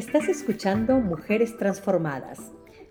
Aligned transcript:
Estás 0.00 0.30
escuchando 0.30 0.98
Mujeres 0.98 1.58
Transformadas. 1.58 2.38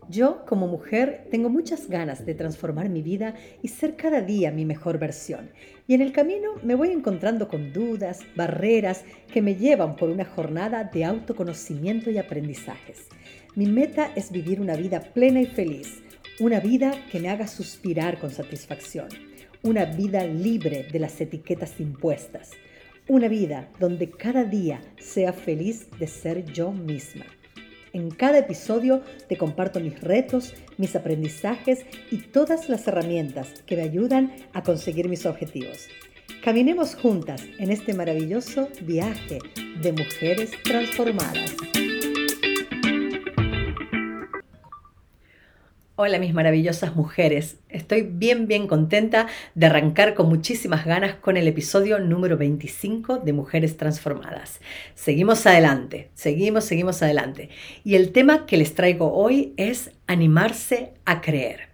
Yo, 0.10 0.46
como 0.46 0.68
mujer, 0.68 1.28
tengo 1.32 1.50
muchas 1.50 1.90
ganas 1.90 2.24
de 2.24 2.36
transformar 2.36 2.88
mi 2.88 3.02
vida 3.02 3.34
y 3.64 3.70
ser 3.70 3.96
cada 3.96 4.22
día 4.22 4.52
mi 4.52 4.64
mejor 4.64 5.00
versión. 5.00 5.50
Y 5.88 5.96
en 5.96 6.02
el 6.02 6.12
camino 6.12 6.52
me 6.62 6.76
voy 6.76 6.92
encontrando 6.92 7.48
con 7.48 7.74
dudas, 7.74 8.20
barreras 8.36 9.06
que 9.34 9.42
me 9.42 9.56
llevan 9.56 9.96
por 9.96 10.10
una 10.10 10.24
jornada 10.24 10.84
de 10.84 11.04
autoconocimiento 11.04 12.12
y 12.12 12.20
aprendizajes. 12.20 13.08
Mi 13.56 13.66
meta 13.66 14.12
es 14.16 14.32
vivir 14.32 14.62
una 14.62 14.76
vida 14.76 15.00
plena 15.00 15.42
y 15.42 15.48
feliz, 15.48 16.04
una 16.40 16.60
vida 16.60 16.92
que 17.12 17.20
me 17.20 17.30
haga 17.30 17.48
suspirar 17.48 18.20
con 18.20 18.30
satisfacción, 18.30 19.08
una 19.64 19.86
vida 19.86 20.26
libre 20.26 20.86
de 20.92 21.00
las 21.00 21.20
etiquetas 21.20 21.80
impuestas 21.80 22.52
una 23.10 23.28
vida 23.28 23.68
donde 23.80 24.10
cada 24.10 24.46
día 24.46 24.80
sea 25.00 25.34
feliz 25.34 25.88
de 26.00 26.08
ser 26.08 26.46
yo 26.46 26.72
misma. 26.72 27.26
En 27.92 28.12
cada 28.12 28.38
episodio 28.38 29.02
te 29.28 29.36
comparto 29.36 29.80
mis 29.80 30.00
retos, 30.00 30.54
mis 30.78 30.96
aprendizajes 30.96 31.86
y 32.12 32.18
todas 32.18 32.70
las 32.70 32.88
herramientas 32.88 33.64
que 33.66 33.76
me 33.76 33.82
ayudan 33.82 34.32
a 34.54 34.62
conseguir 34.62 35.10
mis 35.10 35.26
objetivos. 35.26 35.88
Caminemos 36.44 36.96
juntas 36.96 37.44
en 37.58 37.72
este 37.72 37.96
maravilloso 37.96 38.70
viaje 38.84 39.40
de 39.82 39.92
mujeres 39.92 40.52
transformadas. 40.64 41.56
Hola 46.02 46.18
mis 46.18 46.34
maravillosas 46.34 46.96
mujeres, 46.96 47.58
estoy 47.68 48.04
bien 48.04 48.48
bien 48.48 48.68
contenta 48.68 49.28
de 49.54 49.66
arrancar 49.66 50.14
con 50.14 50.30
muchísimas 50.30 50.86
ganas 50.86 51.16
con 51.16 51.36
el 51.36 51.46
episodio 51.46 52.00
número 52.00 52.38
25 52.38 53.18
de 53.18 53.34
Mujeres 53.34 53.76
Transformadas. 53.76 54.62
Seguimos 54.96 55.46
adelante, 55.46 56.10
seguimos, 56.14 56.64
seguimos 56.64 57.04
adelante. 57.04 57.50
Y 57.84 57.96
el 57.96 58.14
tema 58.14 58.46
que 58.46 58.56
les 58.56 58.76
traigo 58.76 59.12
hoy 59.12 59.54
es 59.58 59.92
animarse 60.08 60.94
a 61.04 61.20
creer. 61.20 61.68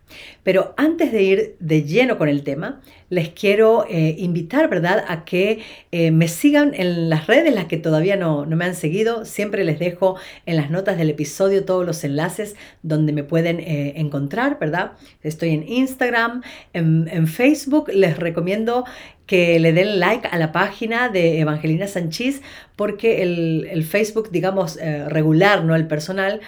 Pero 0.46 0.76
antes 0.78 1.12
de 1.12 1.24
ir 1.24 1.56
de 1.60 1.82
lleno 1.82 2.20
con 2.20 2.30
el 2.30 2.44
tema, 2.44 2.80
les 3.10 3.30
quiero 3.30 3.86
eh, 3.90 4.16
invitar, 4.20 4.70
¿verdad?, 4.70 5.04
a 5.08 5.26
que 5.26 5.60
eh, 5.92 6.12
me 6.12 6.28
sigan 6.28 6.74
en 6.76 7.10
las 7.10 7.26
redes, 7.26 7.54
las 7.54 7.66
que 7.66 7.78
todavía 7.78 8.16
no, 8.16 8.46
me 8.46 8.66
han 8.66 8.76
seguido. 8.76 9.26
Siempre 9.26 9.64
les 9.64 9.80
dejo 9.80 10.18
en 10.46 10.56
las 10.56 10.70
notas 10.70 10.98
del 10.98 11.10
episodio 11.10 11.66
todos 11.66 11.84
los 11.86 12.04
enlaces 12.04 12.56
donde 12.84 13.12
me 13.12 13.24
pueden 13.24 13.60
eh, 13.60 13.94
encontrar, 13.98 14.60
¿verdad? 14.60 14.94
Estoy 15.24 15.50
en 15.50 15.68
Instagram, 15.68 16.44
en, 16.74 17.28
Facebook. 17.28 17.90
Les 17.92 18.18
recomiendo 18.18 18.86
que 19.26 19.60
le 19.60 19.74
den 19.74 20.00
like 20.00 20.28
a 20.28 20.38
la 20.38 20.52
página 20.52 21.10
de 21.10 21.40
Evangelina 21.40 21.88
Sanchís, 21.88 22.44
porque 22.76 23.24
el, 23.24 23.84
Facebook, 23.84 24.30
digamos, 24.30 24.78
regular, 25.08 25.64
no 25.64 25.76
el 25.76 25.88
personal, 25.88 26.42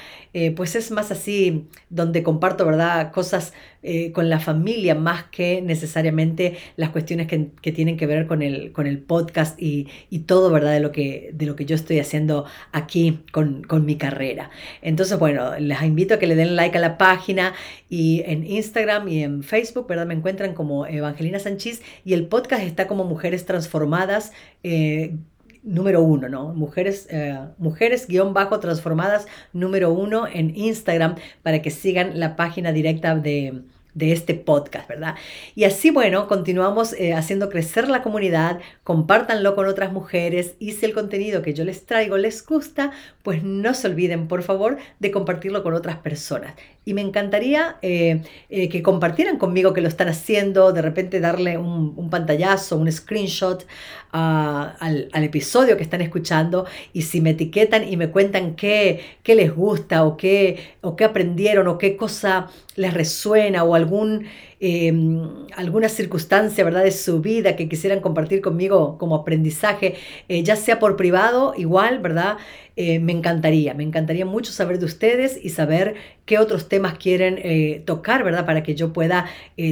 pues 0.56 0.76
es 0.76 0.92
más 0.92 1.10
así, 1.10 1.66
donde 1.90 2.22
comparto, 2.22 2.66
¿verdad?, 2.68 3.12
cosas 3.12 3.54
eh, 3.90 4.12
con 4.12 4.30
la 4.30 4.42
familia, 4.42 4.96
más 4.96 5.24
que 5.32 5.62
necesariamente 5.62 6.58
las 6.76 6.90
cuestiones 6.90 7.26
que, 7.28 7.72
tienen 7.72 7.96
que 7.96 8.06
ver 8.06 8.28
con 8.28 8.42
el, 8.42 8.74
con 8.74 8.86
el 8.86 8.98
podcast 9.00 9.58
y, 9.62 9.88
todo, 10.26 10.52
¿verdad?, 10.52 10.74
de 10.74 10.82
lo, 10.82 10.92
que, 10.92 11.32
de 11.34 11.46
lo 11.46 11.56
que 11.56 11.64
yo 11.64 11.74
estoy 11.74 12.00
haciendo 12.00 12.44
aquí 12.74 13.22
con, 13.32 13.64
con 13.64 13.86
mi 13.86 13.96
carrera. 13.96 14.50
Entonces, 14.82 15.18
bueno, 15.18 15.58
les 15.58 15.82
invito 15.84 16.16
a 16.16 16.20
que 16.20 16.28
le 16.28 16.36
den 16.36 16.58
like 16.58 16.78
a 16.78 16.82
la 16.82 16.98
página 16.98 17.54
y 17.90 18.24
en 18.26 18.46
Instagram 18.46 19.08
y 19.08 19.24
en 19.24 19.42
Facebook, 19.42 19.88
¿verdad?, 19.88 20.06
me 20.06 20.16
encuentran 20.16 20.54
como 20.54 20.86
Evangelina 20.86 21.40
Sanchís 21.40 21.82
y 22.04 22.12
el 22.12 22.28
podcast 22.28 22.64
está 22.64 22.88
como 22.88 23.06
Mujeres 23.06 23.46
Transformadas. 23.46 24.34
Eh, 24.64 25.16
número 25.64 26.02
uno, 26.02 26.28
¿no? 26.28 26.54
Mujeres, 26.54 27.08
eh, 27.10 27.40
mujeres 27.58 28.08
guion 28.08 28.34
bajo 28.34 28.60
transformadas 28.60 29.28
número 29.54 29.92
uno 29.94 30.28
en 30.28 30.56
Instagram 30.58 31.16
para 31.42 31.62
que 31.62 31.72
sigan 31.72 32.20
la 32.20 32.36
página 32.36 32.74
directa 32.74 33.16
de, 33.16 33.62
de 33.98 34.12
este 34.12 34.36
podcast, 34.36 34.88
¿verdad? 34.88 35.16
Y 35.56 35.64
así, 35.64 35.90
bueno, 35.90 36.28
continuamos 36.28 36.94
eh, 36.94 37.14
haciendo 37.14 37.50
crecer 37.50 37.90
la 37.90 38.04
comunidad, 38.04 38.60
compártanlo 38.84 39.56
con 39.56 39.66
otras 39.66 39.92
mujeres 39.92 40.54
y 40.60 40.74
si 40.74 40.86
el 40.86 40.94
contenido 40.94 41.42
que 41.42 41.56
yo 41.56 41.66
les 41.66 41.84
traigo 41.86 42.16
les 42.18 42.46
gusta, 42.46 42.92
pues 43.24 43.42
no 43.44 43.74
se 43.74 43.88
olviden, 43.88 44.28
por 44.28 44.44
favor, 44.44 44.78
de 45.00 45.10
compartirlo 45.10 45.64
con 45.64 45.74
otras 45.74 45.98
personas. 45.98 46.54
Y 46.88 46.94
me 46.94 47.02
encantaría 47.02 47.76
eh, 47.82 48.22
eh, 48.50 48.70
que 48.70 48.82
compartieran 48.82 49.38
conmigo 49.38 49.74
que 49.74 49.82
lo 49.82 49.90
están 49.90 50.08
haciendo, 50.08 50.72
de 50.72 50.82
repente 50.82 51.20
darle 51.20 51.58
un, 51.58 52.10
pantallazo, 52.10 52.78
un 52.78 52.90
screenshot 52.90 53.66
ah, 54.14 54.74
al, 54.80 55.10
episodio 55.26 55.76
que 55.76 55.84
están 55.84 56.00
escuchando 56.00 56.66
y 56.94 57.02
si 57.02 57.20
me 57.20 57.32
etiquetan 57.32 57.86
y 57.86 57.98
me 57.98 58.10
cuentan 58.10 58.56
qué, 58.56 59.02
qué 59.22 59.36
les 59.36 59.54
gusta 59.54 60.06
o 60.06 60.16
qué, 60.16 60.78
o 60.80 60.96
qué 60.96 61.04
aprendieron 61.04 61.68
o 61.68 61.78
qué 61.78 61.98
cosa 61.98 62.48
les 62.78 62.94
resuena 62.94 63.66
o 63.66 63.76
algún, 63.76 64.26
em, 64.60 65.46
alguna 65.56 65.90
circunstancia 65.90 66.64
¿verdad? 66.64 66.84
de 66.84 66.92
su 66.92 67.22
vida 67.22 67.56
que 67.56 67.70
quisieran 67.70 68.00
compartir 68.00 68.42
conmigo 68.42 68.98
como 68.98 69.16
aprendizaje, 69.16 69.96
eh, 70.28 70.44
ya 70.44 70.56
sea 70.56 70.80
por 70.80 70.96
privado, 70.96 71.54
igual, 71.58 72.00
¿verdad? 72.00 72.38
Eh, 72.76 73.00
me 73.00 73.12
encantaría, 73.12 73.74
me 73.74 73.84
encantaría 73.84 74.26
mucho 74.26 74.52
saber 74.52 74.80
de 74.80 74.86
ustedes 74.86 75.40
y 75.44 75.50
saber 75.50 75.96
qué 76.26 76.40
otros 76.40 76.70
temas 76.70 76.98
quieren 76.98 77.40
eh, 77.44 77.82
tocar, 77.86 78.24
¿verdad? 78.24 78.46
Para 78.46 78.64
que 78.64 78.76
yo 78.76 78.94
pueda 78.94 79.26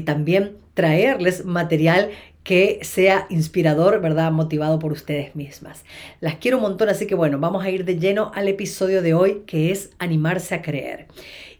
también 0.05 0.57
traerles 0.73 1.45
material 1.45 2.11
que 2.45 2.79
sea 2.83 3.25
inspirador, 3.29 4.01
¿verdad? 4.01 4.31
Motivado 4.31 4.77
por 4.77 4.91
ustedes 4.91 5.35
mismas. 5.35 5.83
Las 6.21 6.35
quiero 6.35 6.57
un 6.57 6.63
montón, 6.63 6.89
así 6.89 7.07
que 7.07 7.15
bueno, 7.15 7.39
vamos 7.39 7.65
a 7.65 7.71
ir 7.71 7.85
de 7.85 7.97
lleno 7.97 8.31
al 8.35 8.47
episodio 8.47 9.01
de 9.01 9.15
hoy, 9.15 9.41
que 9.47 9.71
es 9.71 9.89
animarse 9.97 10.53
a 10.53 10.61
creer. 10.61 11.07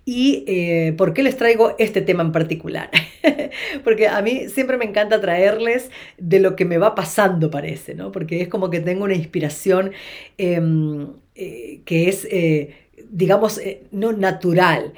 ¿Y 0.08 0.44
eh, 0.48 0.94
por 0.96 1.14
qué 1.14 1.24
les 1.24 1.36
traigo 1.36 1.76
este 1.80 2.02
tema 2.02 2.22
en 2.22 2.32
particular? 2.32 2.92
Porque 3.84 4.08
a 4.08 4.22
mí 4.22 4.50
siempre 4.50 4.78
me 4.78 4.86
encanta 4.86 5.20
traerles 5.20 5.90
de 6.20 6.40
lo 6.40 6.56
que 6.56 6.64
me 6.64 6.78
va 6.78 6.94
pasando, 6.94 7.50
parece, 7.50 7.96
¿no? 7.96 8.12
Porque 8.12 8.42
es 8.42 8.48
como 8.48 8.70
que 8.70 8.80
tengo 8.80 9.04
una 9.04 9.16
inspiración 9.16 9.94
em, 10.38 11.08
eh, 11.34 11.82
que 11.86 12.08
es, 12.08 12.28
eh, 12.30 12.76
digamos, 13.10 13.60
no 13.92 14.14
natural. 14.14 14.94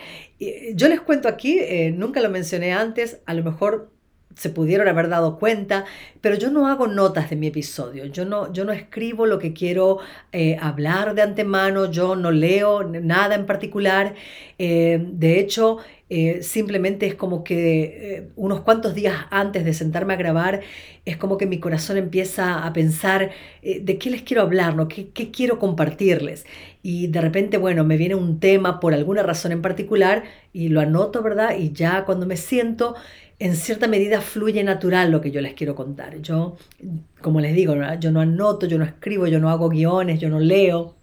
Yo 0.76 0.88
les 0.88 1.02
cuento 1.02 1.30
aquí, 1.30 1.60
nunca 1.94 2.22
lo 2.22 2.30
mencioné 2.30 2.72
antes, 2.74 3.22
a 3.26 3.34
lo 3.34 3.44
mejor 3.44 3.90
se 4.38 4.50
pudieron 4.50 4.88
haber 4.88 5.10
dado 5.10 5.40
cuenta, 5.40 5.86
pero 6.22 6.36
yo 6.36 6.52
no 6.52 6.68
hago 6.68 6.88
notas 6.88 7.30
de 7.30 7.36
mi 7.36 7.48
episodio, 7.48 8.06
yo 8.06 8.24
no, 8.24 8.54
yo 8.54 8.66
no 8.66 8.72
escribo 8.72 9.26
lo 9.26 9.40
que 9.40 9.54
quiero 9.54 9.98
eh, 10.32 10.58
hablar 10.62 11.16
de 11.16 11.24
antemano, 11.24 11.90
yo 11.92 12.16
no 12.16 12.32
leo 12.32 12.84
nada 12.84 13.34
en 13.36 13.46
particular, 13.48 14.14
eh, 14.60 15.04
de 15.12 15.40
hecho 15.40 15.78
eh, 16.10 16.42
simplemente 16.42 17.08
es 17.08 17.16
como 17.16 17.44
que 17.44 18.30
unos 18.36 18.62
cuantos 18.62 18.96
días 18.96 19.26
antes 19.32 19.66
de 19.66 19.74
sentarme 19.74 20.14
a 20.14 20.18
grabar, 20.18 20.62
es 21.04 21.18
como 21.18 21.38
que 21.38 21.48
mi 21.48 21.60
corazón 21.60 21.98
empieza 21.98 22.66
a 22.66 22.74
pensar 22.74 23.32
de 23.62 23.98
qué 23.98 24.10
les 24.10 24.22
quiero 24.24 24.42
hablar, 24.42 24.76
¿no? 24.76 24.88
¿Qué, 24.88 25.10
¿Qué 25.10 25.32
quiero 25.32 25.60
compartirles? 25.60 26.46
Y 26.82 27.08
de 27.08 27.20
repente, 27.22 27.58
bueno, 27.58 27.84
me 27.84 27.98
viene 27.98 28.16
un 28.16 28.40
tema 28.40 28.80
por 28.80 28.94
alguna 28.94 29.24
razón 29.24 29.52
en 29.52 29.62
particular 29.62 30.24
y 30.54 30.70
lo 30.70 30.80
anoto, 30.80 31.22
¿verdad? 31.22 31.58
Y 31.58 31.74
ya 31.74 32.06
cuando 32.06 32.26
me 32.26 32.38
siento 32.38 32.96
en 33.40 33.56
cierta 33.56 33.88
medida 33.88 34.22
fluye 34.22 34.64
natural 34.64 35.12
lo 35.12 35.22
que 35.22 35.32
yo 35.32 35.42
les 35.42 35.54
quiero 35.54 35.76
contar. 35.76 36.22
Yo, 36.22 36.58
como 37.22 37.40
les 37.40 37.54
digo, 37.54 37.76
yo 38.00 38.12
no 38.12 38.22
anoto, 38.22 38.66
yo 38.66 38.78
no 38.78 38.86
escribo, 38.86 39.28
yo 39.28 39.40
no 39.40 39.50
hago 39.50 39.70
guiones, 39.70 40.20
yo 40.20 40.30
no 40.30 40.40
leo. 40.40 40.96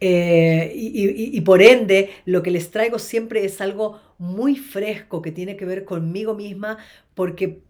Eh, 0.00 0.72
y, 0.74 1.36
y, 1.36 1.40
por 1.40 1.62
ende, 1.62 2.10
lo 2.26 2.42
que 2.42 2.50
les 2.50 2.70
traigo 2.70 2.98
siempre 2.98 3.44
es 3.44 3.60
algo 3.60 4.00
muy 4.18 4.56
fresco 4.56 5.22
que 5.22 5.32
tiene 5.32 5.56
que 5.56 5.64
ver 5.64 5.84
conmigo 5.84 6.34
misma, 6.34 6.76
porque 7.14 7.60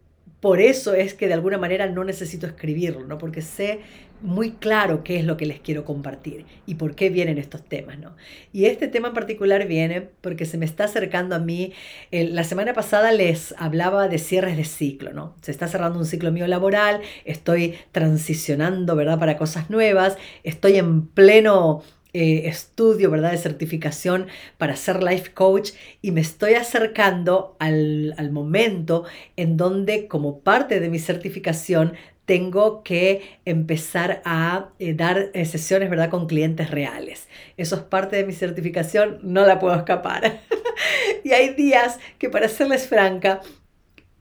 por 0.41 0.61
eso 0.61 0.93
es 0.95 1.15
que 1.15 1.29
de 1.29 1.35
alguna 1.35 1.59
manera 1.59 1.87
no 1.89 2.05
necesito 2.05 2.47
escribirlo, 2.47 3.07
¿no? 3.07 3.19
Porque 3.19 3.41
sé 3.41 3.81
muy 4.25 4.53
claro 4.53 5.05
qué 5.05 5.19
es 5.19 5.25
lo 5.27 5.37
que 5.37 5.45
les 5.45 5.61
quiero 5.61 5.85
compartir 5.85 6.47
y 6.65 6.77
por 6.77 6.95
qué 6.95 7.11
vienen 7.11 7.37
estos 7.37 7.63
temas, 7.63 7.99
¿no? 7.99 8.17
Y 8.55 8.65
este 8.65 8.89
tema 8.89 9.09
en 9.09 9.15
particular 9.15 9.69
viene 9.69 10.01
porque 10.01 10.47
se 10.47 10.57
me 10.57 10.65
está 10.65 10.85
acercando 10.85 11.37
a 11.37 11.39
mí. 11.39 11.75
la 12.11 12.43
semana 12.45 12.73
pasada 12.73 13.13
les 13.13 13.55
hablaba 13.59 14.09
de 14.09 14.19
cierres 14.19 14.57
de 14.57 14.65
ciclo, 14.65 15.13
¿no? 15.13 15.37
Se 15.43 15.51
está 15.51 15.69
cerrando 15.69 15.99
un 15.99 16.07
ciclo 16.07 16.33
mío 16.33 16.47
laboral, 16.47 17.03
estoy 17.27 17.75
transicionando, 17.93 18.97
¿verdad? 18.97 19.19
Para 19.19 19.37
cosas 19.37 19.69
nuevas, 19.69 20.17
estoy 20.43 20.77
en 20.79 21.07
pleno 21.07 21.83
eh, 22.17 22.49
estudio, 22.49 23.11
¿verdad? 23.11 23.33
De 23.33 23.39
certificación 23.39 24.29
para 24.57 24.77
ser 24.77 25.03
life 25.03 25.33
coach 25.35 25.73
y 26.01 26.13
me 26.13 26.21
estoy 26.21 26.55
acercando 26.55 27.57
al, 27.59 28.15
momento 28.31 29.05
en 29.37 29.57
donde 29.57 30.07
como 30.07 30.39
parte 30.39 30.79
de 30.79 30.91
mi 30.91 31.01
certificación 31.01 31.95
tengo 32.27 32.83
que 32.83 33.39
empezar 33.45 34.23
a 34.25 34.71
eh, 34.79 34.95
dar 34.95 35.31
eh, 35.35 35.45
sesiones, 35.45 35.91
¿verdad? 35.91 36.11
Con 36.11 36.27
clientes 36.27 36.71
reales. 36.71 37.29
Eso 37.57 37.77
es 37.77 37.83
parte 37.83 38.17
de 38.17 38.25
mi 38.25 38.33
certificación, 38.33 39.19
no 39.23 39.47
la 39.47 39.59
puedo 39.59 39.75
escapar. 39.75 40.41
y 41.25 41.33
hay 41.33 41.55
días 41.55 41.99
que, 42.19 42.31
para 42.31 42.49
serles 42.49 42.87
franca, 42.87 43.41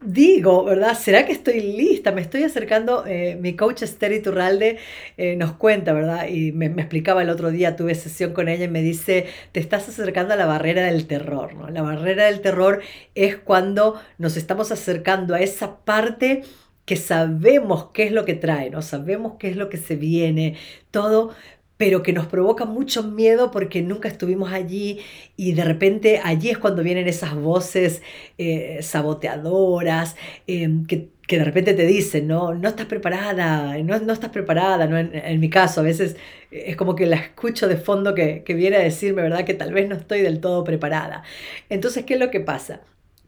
digo, 0.06 0.64
¿verdad? 0.64 0.98
¿Será 0.98 1.26
que 1.26 1.32
estoy 1.32 1.62
lista? 1.62 2.12
Me 2.12 2.22
estoy 2.22 2.44
acercando, 2.44 3.06
eh, 3.06 3.38
mi 3.40 3.56
coach 3.56 3.84
Esther 3.84 4.12
Iturralde 4.12 4.78
eh, 5.18 5.36
nos 5.36 5.54
cuenta, 5.54 5.94
¿verdad? 5.94 6.28
Y 6.28 6.52
me, 6.52 6.66
explicaba 6.66 7.22
el 7.22 7.30
otro 7.30 7.52
día, 7.52 7.76
tuve 7.76 7.96
sesión 7.96 8.34
con 8.34 8.50
ella 8.50 8.66
y 8.66 8.70
me 8.70 8.82
dice, 8.82 9.28
te 9.52 9.60
estás 9.60 9.88
acercando 9.90 10.34
a 10.34 10.38
la 10.38 10.46
barrera 10.46 10.84
del 10.86 11.08
terror, 11.08 11.56
¿no? 11.56 11.70
La 11.70 11.82
barrera 11.82 12.26
del 12.26 12.42
terror 12.42 12.82
es 13.16 13.38
cuando 13.38 14.00
nos 14.18 14.38
estamos 14.38 14.72
acercando 14.72 15.36
a 15.36 15.42
esa 15.42 15.78
parte 15.78 16.44
que 16.86 16.96
sabemos 16.98 17.90
qué 17.94 18.04
es 18.04 18.12
lo 18.12 18.26
que 18.26 18.34
trae, 18.34 18.70
¿no? 18.70 18.82
Sabemos 18.82 19.34
qué 19.40 19.50
es 19.50 19.56
lo 19.58 19.70
que 19.70 19.78
se 19.78 19.96
viene, 19.96 20.58
todo, 20.92 21.34
pero 21.78 22.04
que 22.04 22.14
nos 22.14 22.28
provoca 22.28 22.66
mucho 22.66 23.04
miedo 23.04 23.52
porque 23.52 23.82
nunca 23.82 24.08
estuvimos 24.08 24.52
allí 24.54 25.00
y 25.36 25.54
de 25.54 25.64
repente 25.66 26.22
allí 26.24 26.50
es 26.50 26.58
cuando 26.58 26.84
vienen 26.84 27.08
esas 27.08 27.36
voces 27.36 28.02
eh, 28.38 28.80
saboteadoras 28.82 30.16
em, 30.48 30.86
que, 30.86 31.12
de 31.28 31.44
repente 31.44 31.74
te 31.74 31.86
dicen, 31.86 32.28
no, 32.28 32.54
no 32.54 32.70
estás 32.70 32.86
preparada, 32.86 33.78
no, 33.80 34.00
no 34.00 34.14
estás 34.14 34.30
preparada, 34.30 34.86
¿no? 34.88 34.98
En, 34.98 35.40
mi 35.40 35.50
caso 35.50 35.80
a 35.82 35.84
veces 35.84 36.16
es 36.52 36.76
como 36.76 36.96
que 36.96 37.06
la 37.06 37.16
escucho 37.18 37.68
de 37.68 37.78
fondo 37.78 38.14
que, 38.14 38.44
que 38.44 38.54
viene 38.54 38.78
a 38.78 38.80
decirme, 38.82 39.24
¿verdad? 39.24 39.46
Que 39.46 39.54
tal 39.54 39.74
vez 39.74 39.90
no 39.90 39.96
estoy 39.96 40.22
del 40.22 40.40
todo 40.42 40.64
preparada. 40.64 41.24
Entonces, 41.70 42.06
¿qué 42.06 42.16
es 42.16 42.20
lo 42.20 42.30
que 42.32 42.40
pasa? 42.40 42.82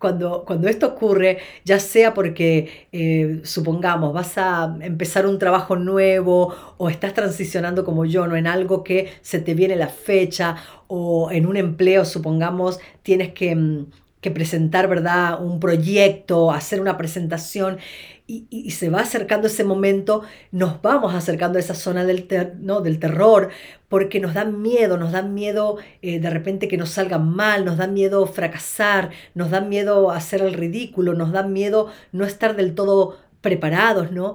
Cuando, 0.06 0.44
cuando, 0.46 0.68
esto 0.68 0.86
ocurre, 0.86 1.40
ya 1.64 1.80
sea 1.80 2.14
porque, 2.14 2.88
eh, 2.92 3.40
supongamos, 3.44 4.14
vas 4.14 4.38
a 4.38 4.78
empezar 4.82 5.26
un 5.26 5.40
trabajo 5.40 5.78
nuevo 5.78 6.54
o 6.78 6.92
estás 6.92 7.16
transicionando 7.16 7.84
como 7.84 8.06
yo, 8.06 8.28
¿no? 8.28 8.36
En 8.36 8.46
algo 8.46 8.84
que 8.84 9.10
se 9.24 9.40
te 9.40 9.56
viene 9.56 9.76
la 9.76 9.88
fecha 9.88 10.58
o 10.86 11.32
en 11.32 11.48
un 11.48 11.58
empleo, 11.58 12.06
supongamos, 12.06 12.80
tienes 13.02 13.34
que, 13.34 13.56
mm, 13.56 13.86
que 14.26 14.32
presentar, 14.32 14.88
¿verdad? 14.88 15.40
Un 15.40 15.60
proyecto, 15.60 16.52
hacer 16.52 16.82
una 16.82 16.98
presentación 16.98 17.78
y, 18.26 18.72
se 18.72 18.90
va 18.90 19.02
acercando 19.02 19.46
ese 19.46 19.64
momento, 19.64 20.24
nos 20.52 20.82
vamos 20.82 21.14
acercando 21.14 21.60
a 21.60 21.62
esa 21.62 21.76
zona 21.76 22.06
del, 22.06 22.28
¿no? 22.60 22.82
del 22.82 22.98
terror, 22.98 23.50
porque 23.88 24.20
nos 24.20 24.34
da 24.34 24.44
miedo, 24.44 24.98
nos 24.98 25.12
da 25.12 25.22
miedo 25.22 25.78
eh, 26.02 26.20
de 26.20 26.30
repente 26.32 26.68
que 26.68 26.76
nos 26.76 26.90
salga 26.90 27.20
mal, 27.20 27.66
nos 27.66 27.78
da 27.78 27.86
miedo 27.86 28.26
fracasar, 28.26 29.12
nos 29.36 29.52
da 29.52 29.62
miedo 29.62 30.10
hacer 30.10 30.42
el 30.42 30.56
ridículo, 30.56 31.14
nos 31.14 31.32
da 31.32 31.44
miedo 31.44 31.92
no 32.12 32.26
estar 32.26 32.56
del 32.56 32.74
todo 32.74 33.20
preparados, 33.42 34.12
¿no? 34.12 34.34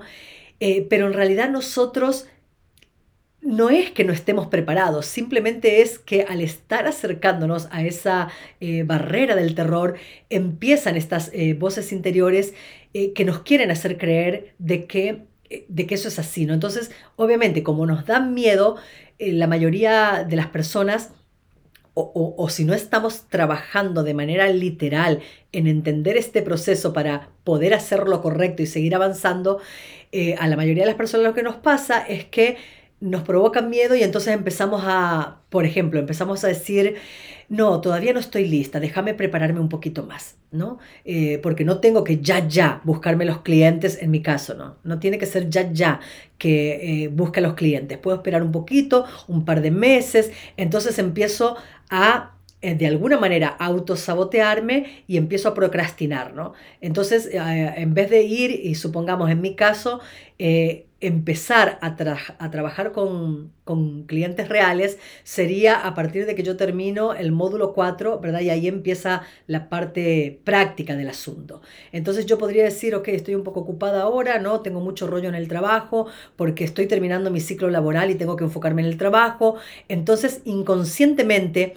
Eh, 0.61 0.87
pero 0.89 1.09
en 1.09 1.15
realidad 1.15 1.51
nosotros 1.51 2.29
no 3.43 3.71
es 3.71 3.91
que 3.91 4.05
no 4.05 4.13
estemos 4.13 4.49
preparados, 4.49 5.07
simplemente 5.07 5.81
es 5.81 5.99
que 5.99 6.23
al 6.23 6.41
estar 6.41 6.87
acercándonos 6.87 7.69
a 7.71 7.83
esa 7.83 8.29
eh, 8.61 8.83
barrera 8.83 9.35
del 9.35 9.55
terror, 9.55 9.97
empiezan 10.29 10.97
estas 10.97 11.31
eh, 11.33 11.55
voces 11.55 11.93
interiores 11.93 12.55
eh, 12.93 13.13
que 13.13 13.25
nos 13.25 13.41
quieren 13.41 13.71
hacer 13.71 13.97
creer 13.97 14.55
de 14.59 14.87
que, 14.87 15.23
de 15.69 15.87
que 15.87 15.95
eso 15.95 16.09
es 16.09 16.19
así. 16.19 16.45
¿no? 16.45 16.53
Entonces, 16.53 16.91
obviamente, 17.17 17.63
como 17.63 17.87
nos 17.87 18.05
dan 18.05 18.35
miedo, 18.35 18.77
la 19.19 19.47
mayoría 19.47 20.25
de 20.29 20.37
las 20.37 20.47
personas, 20.47 21.13
o, 21.95 22.35
o, 22.39 22.49
si 22.49 22.65
no 22.65 22.73
estamos 22.73 23.29
trabajando 23.29 24.03
de 24.03 24.15
manera 24.15 24.49
literal 24.49 25.21
en 25.53 25.67
entender 25.67 26.17
este 26.17 26.41
proceso 26.41 26.93
para 26.93 27.29
poder 27.45 27.75
hacer 27.75 28.09
lo 28.09 28.23
correcto 28.23 28.63
y 28.63 28.67
seguir 28.67 28.95
avanzando, 28.95 29.61
a 30.39 30.49
la 30.49 30.57
mayoría 30.57 30.85
de 30.85 30.89
las 30.89 30.97
personas 30.97 31.27
lo 31.27 31.35
que 31.35 31.43
nos 31.43 31.57
pasa 31.57 32.01
es 32.01 32.25
que 32.25 32.57
nos 33.01 33.23
provocan 33.23 33.71
miedo 33.71 33.95
y 33.95 34.03
entonces 34.03 34.35
empezamos 34.35 34.83
a, 34.85 35.41
por 35.49 35.65
ejemplo, 35.65 35.99
empezamos 35.99 36.45
a 36.45 36.49
decir, 36.49 36.97
no, 37.49 37.81
todavía 37.81 38.13
no 38.13 38.21
estoy 38.21 38.47
lista, 38.47 38.79
déjame 38.79 39.15
prepararme 39.15 39.59
un 39.59 39.71
poquito 39.71 40.05
más, 40.05 40.37
¿no? 40.53 40.79
Eh, 41.05 41.39
porque 41.43 41.65
no 41.65 41.81
tengo 41.81 42.05
que 42.05 42.21
ya, 42.21 42.47
ya 42.47 42.81
buscarme 42.85 43.25
los 43.25 43.41
clientes 43.41 43.99
en 44.03 44.11
mi 44.11 44.23
caso, 44.23 44.55
¿no? 44.55 44.77
No 44.85 44.99
tiene 44.99 45.19
que 45.19 45.27
ser 45.27 45.49
ya, 45.49 45.73
ya 45.73 46.01
que 46.37 47.05
eh, 47.05 47.09
busque 47.09 47.41
a 47.41 47.43
los 47.43 47.55
clientes. 47.55 47.99
Puedo 47.99 48.19
esperar 48.19 48.43
un 48.43 48.53
poquito, 48.53 49.07
un 49.29 49.45
par 49.45 49.63
de 49.63 49.71
meses, 49.71 50.31
entonces 50.59 50.99
empiezo 50.99 51.57
a 51.89 52.37
eh, 52.61 52.75
de 52.75 52.87
alguna 52.87 53.19
manera 53.19 53.49
autosabotearme 53.49 55.05
y 55.09 55.17
empiezo 55.17 55.49
a 55.49 55.55
procrastinar, 55.55 56.35
¿no? 56.35 56.53
Entonces, 56.83 57.31
en 57.33 57.95
vez 57.95 58.11
de 58.11 58.23
ir, 58.23 58.51
y 58.51 58.75
supongamos 58.75 59.31
en 59.31 59.41
mi 59.41 59.57
caso, 59.57 60.01
empezar 61.01 61.79
a, 61.81 61.97
trabajar 61.97 62.93
con, 62.93 63.53
clientes 64.07 64.49
reales 64.49 64.99
sería 65.23 65.87
a 65.87 65.95
partir 65.95 66.27
de 66.27 66.35
que 66.35 66.43
yo 66.43 66.57
termino 66.57 67.15
el 67.15 67.33
módulo 67.33 67.73
4, 67.73 68.19
¿verdad? 68.21 68.41
Y 68.41 68.51
ahí 68.51 68.69
empieza 68.69 69.23
la 69.47 69.69
parte 69.69 70.41
práctica 70.45 70.97
del 70.97 71.09
asunto. 71.09 71.63
Entonces 71.93 72.27
yo 72.27 72.37
podría 72.37 72.65
decir, 72.65 72.95
ok, 72.95 73.09
estoy 73.09 73.35
un 73.37 73.45
poco 73.45 73.61
ocupada 73.61 74.03
ahora, 74.03 74.39
¿no? 74.39 74.61
Tengo 74.61 74.81
mucho 74.81 75.07
rollo 75.07 75.29
en 75.29 75.35
el 75.35 75.49
trabajo 75.49 76.07
porque 76.37 76.65
estoy 76.65 76.87
terminando 76.87 77.31
mi 77.31 77.41
ciclo 77.41 77.71
laboral 77.71 78.11
y 78.11 78.17
tengo 78.17 78.37
que 78.37 78.45
enfocarme 78.45 78.83
en 78.83 78.89
el 78.89 78.99
trabajo. 78.99 79.57
Entonces 79.89 80.43
inconscientemente 80.45 81.75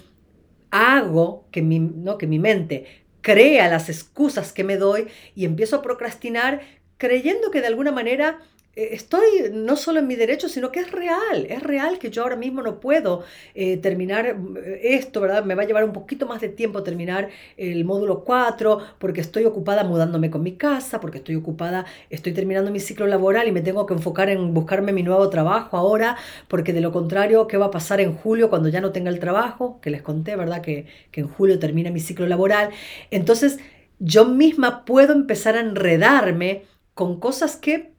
hago 0.71 1.45
que 1.51 1.61
mi, 1.61 1.79
¿no? 1.79 2.17
que 2.17 2.27
mi 2.27 2.39
mente 2.39 3.03
crea 3.21 3.69
las 3.69 3.87
excusas 3.87 4.51
que 4.51 4.63
me 4.63 4.77
doy 4.77 5.07
y 5.35 5.45
empiezo 5.45 5.77
a 5.77 5.81
procrastinar 5.81 6.61
creyendo 6.97 7.51
que 7.51 7.61
de 7.61 7.67
alguna 7.67 7.91
manera 7.91 8.39
estoy 8.75 9.51
no 9.53 9.75
solo 9.75 9.99
en 9.99 10.07
mi 10.07 10.15
derecho, 10.15 10.49
sino 10.49 10.71
que 10.71 10.79
es 10.79 10.91
real, 10.91 11.45
es 11.47 11.61
real 11.61 11.99
que 11.99 12.09
yo 12.09 12.23
ahora 12.23 12.35
mismo 12.35 12.63
no 12.63 12.79
puedo 12.79 13.23
eh, 13.53 13.77
terminar 13.77 14.25
eh, 14.25 14.79
esto, 14.95 15.21
¿verdad? 15.21 15.45
Me 15.45 15.53
va 15.53 15.61
a 15.63 15.65
llevar 15.67 15.83
un 15.83 15.93
poquito 15.93 16.25
más 16.25 16.41
de 16.41 16.49
tiempo 16.49 16.81
terminar 16.81 17.29
el 17.55 17.85
módulo 17.85 18.23
4 18.23 18.79
porque 18.97 19.21
estoy 19.21 19.45
ocupada 19.45 19.83
mudándome 19.83 20.31
con 20.31 20.41
mi 20.41 20.53
casa, 20.53 20.99
porque 20.99 21.19
estoy 21.19 21.35
ocupada, 21.35 21.85
estoy 22.09 22.33
terminando 22.33 22.71
mi 22.71 22.79
ciclo 22.79 23.05
laboral 23.05 23.47
y 23.47 23.51
me 23.51 23.61
tengo 23.61 23.85
que 23.85 23.93
enfocar 23.93 24.29
en 24.29 24.53
buscarme 24.53 24.91
mi 24.91 25.03
nuevo 25.03 25.29
trabajo 25.29 25.77
ahora, 25.77 26.17
porque 26.47 26.73
de 26.73 26.81
lo 26.81 26.91
contrario, 26.91 27.47
¿qué 27.47 27.57
va 27.57 27.67
a 27.67 27.71
pasar 27.71 28.01
en 28.01 28.15
julio 28.15 28.49
cuando 28.49 28.69
ya 28.69 28.81
no 28.81 28.91
tenga 28.91 29.11
el 29.11 29.19
trabajo? 29.19 29.79
Que 29.81 29.91
les 29.91 30.01
conté, 30.01 30.35
¿verdad? 30.35 30.61
Que, 30.61 30.87
que 31.11 31.21
en 31.21 31.27
julio 31.27 31.59
termina 31.59 31.91
mi 31.91 31.99
ciclo 31.99 32.25
laboral. 32.27 32.71
Entonces, 33.11 33.59
yo 33.99 34.25
misma 34.25 34.83
puedo 34.85 35.13
empezar 35.13 35.55
a 35.55 35.61
enredarme 35.61 36.63
con 36.95 37.19
cosas 37.19 37.55
que 37.55 37.92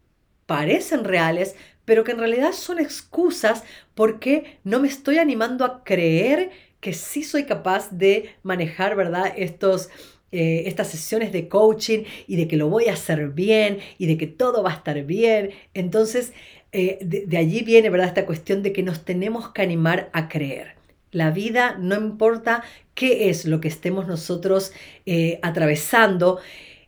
parecen 0.47 1.05
reales, 1.05 1.57
pero 1.85 2.05
que 2.05 2.13
en 2.13 2.19
realidad 2.19 2.53
son 2.53 2.79
excusas 2.79 3.65
porque 3.95 4.59
no 4.65 4.81
me 4.81 4.89
estoy 4.89 5.19
animando 5.19 5.65
a 5.65 5.85
creer 5.85 6.51
que 6.81 6.93
sí 6.93 7.25
soy 7.25 7.45
capaz 7.45 7.91
de 7.91 8.35
manejar, 8.43 8.95
¿verdad? 8.95 9.33
Estos, 9.37 9.89
eh, 10.33 10.65
estas 10.67 10.89
sesiones 10.89 11.33
de 11.33 11.49
coaching 11.49 12.05
y 12.27 12.37
de 12.37 12.47
que 12.47 12.57
lo 12.57 12.69
voy 12.69 12.87
a 12.87 12.93
hacer 12.93 13.31
bien 13.31 13.79
y 13.99 14.07
de 14.07 14.19
que 14.19 14.27
todo 14.27 14.63
va 14.63 14.73
a 14.73 14.75
estar 14.75 15.03
bien. 15.05 15.51
Entonces, 15.73 16.33
eh, 16.73 16.99
de, 17.01 17.39
allí 17.39 17.63
viene, 17.63 17.89
¿verdad? 17.89 18.09
Esta 18.09 18.27
cuestión 18.27 18.63
de 18.63 18.73
que 18.73 18.83
nos 18.83 19.05
tenemos 19.05 19.51
que 19.51 19.63
animar 19.63 20.11
a 20.13 20.29
creer. 20.29 20.75
La 21.13 21.31
vida, 21.31 21.77
no 21.79 21.95
importa 21.95 22.65
qué 22.95 23.31
es 23.31 23.45
lo 23.45 23.61
que 23.61 23.69
estemos 23.69 24.09
nosotros 24.09 24.73
eh, 25.07 25.39
atravesando, 25.43 26.41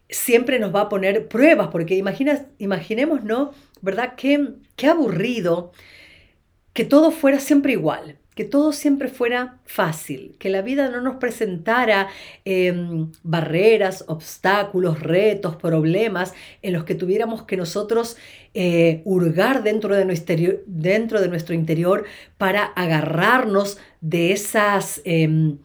siempre 0.08 0.58
nos 0.58 0.74
va 0.74 0.82
a 0.82 0.88
poner 0.88 1.28
pruebas, 1.28 1.68
porque 1.68 1.96
imagina, 1.96 2.46
imaginemos, 2.58 3.24
¿no? 3.24 3.52
¿Verdad? 3.82 4.14
Qué, 4.16 4.48
qué 4.76 4.88
aburrido 4.88 5.72
que 6.72 6.84
todo 6.84 7.10
fuera 7.10 7.40
siempre 7.40 7.72
igual, 7.72 8.18
que 8.34 8.44
todo 8.44 8.72
siempre 8.72 9.08
fuera 9.08 9.60
fácil, 9.64 10.36
que 10.38 10.50
la 10.50 10.60
vida 10.60 10.90
no 10.90 11.00
nos 11.00 11.16
presentara 11.16 12.08
em, 12.44 13.10
barreras, 13.22 14.04
obstáculos, 14.08 15.00
retos, 15.00 15.56
problemas 15.56 16.34
en 16.60 16.74
los 16.74 16.84
que 16.84 16.94
tuviéramos 16.94 17.44
que 17.44 17.56
nosotros 17.56 18.18
eh, 18.52 19.00
hurgar 19.06 19.62
dentro 19.62 19.96
de, 19.96 20.04
nuestro, 20.04 20.36
dentro 20.66 21.22
de 21.22 21.28
nuestro 21.28 21.54
interior 21.54 22.04
para 22.36 22.64
agarrarnos 22.64 23.78
de 24.02 24.32
esas... 24.32 25.00
Em, 25.04 25.58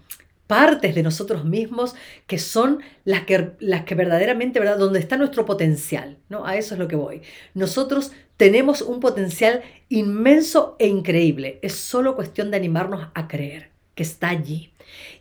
partes 0.52 0.96
de 0.96 1.02
nosotros 1.02 1.46
mismos 1.46 1.96
que 2.28 2.38
son 2.38 2.82
las 3.06 3.22
que, 3.22 3.52
las 3.60 3.86
que 3.86 3.96
verdaderamente, 3.96 4.60
¿verdad? 4.60 4.78
Donde 4.78 5.00
está 5.00 5.16
nuestro 5.16 5.46
potencial, 5.46 6.18
¿no? 6.28 6.46
A 6.46 6.58
eso 6.58 6.76
es 6.76 6.80
lo 6.80 6.90
que 6.90 6.98
voy. 6.98 7.22
Nosotros 7.54 8.12
tenemos 8.36 8.82
un 8.82 9.00
potencial 9.00 9.62
inmenso 9.88 10.76
e 10.78 10.88
increíble. 10.88 11.60
Es 11.62 11.76
solo 11.76 12.18
cuestión 12.18 12.52
de 12.52 12.58
animarnos 12.58 13.08
a 13.14 13.30
creer 13.30 13.70
que 13.96 14.04
está 14.04 14.28
allí 14.28 14.74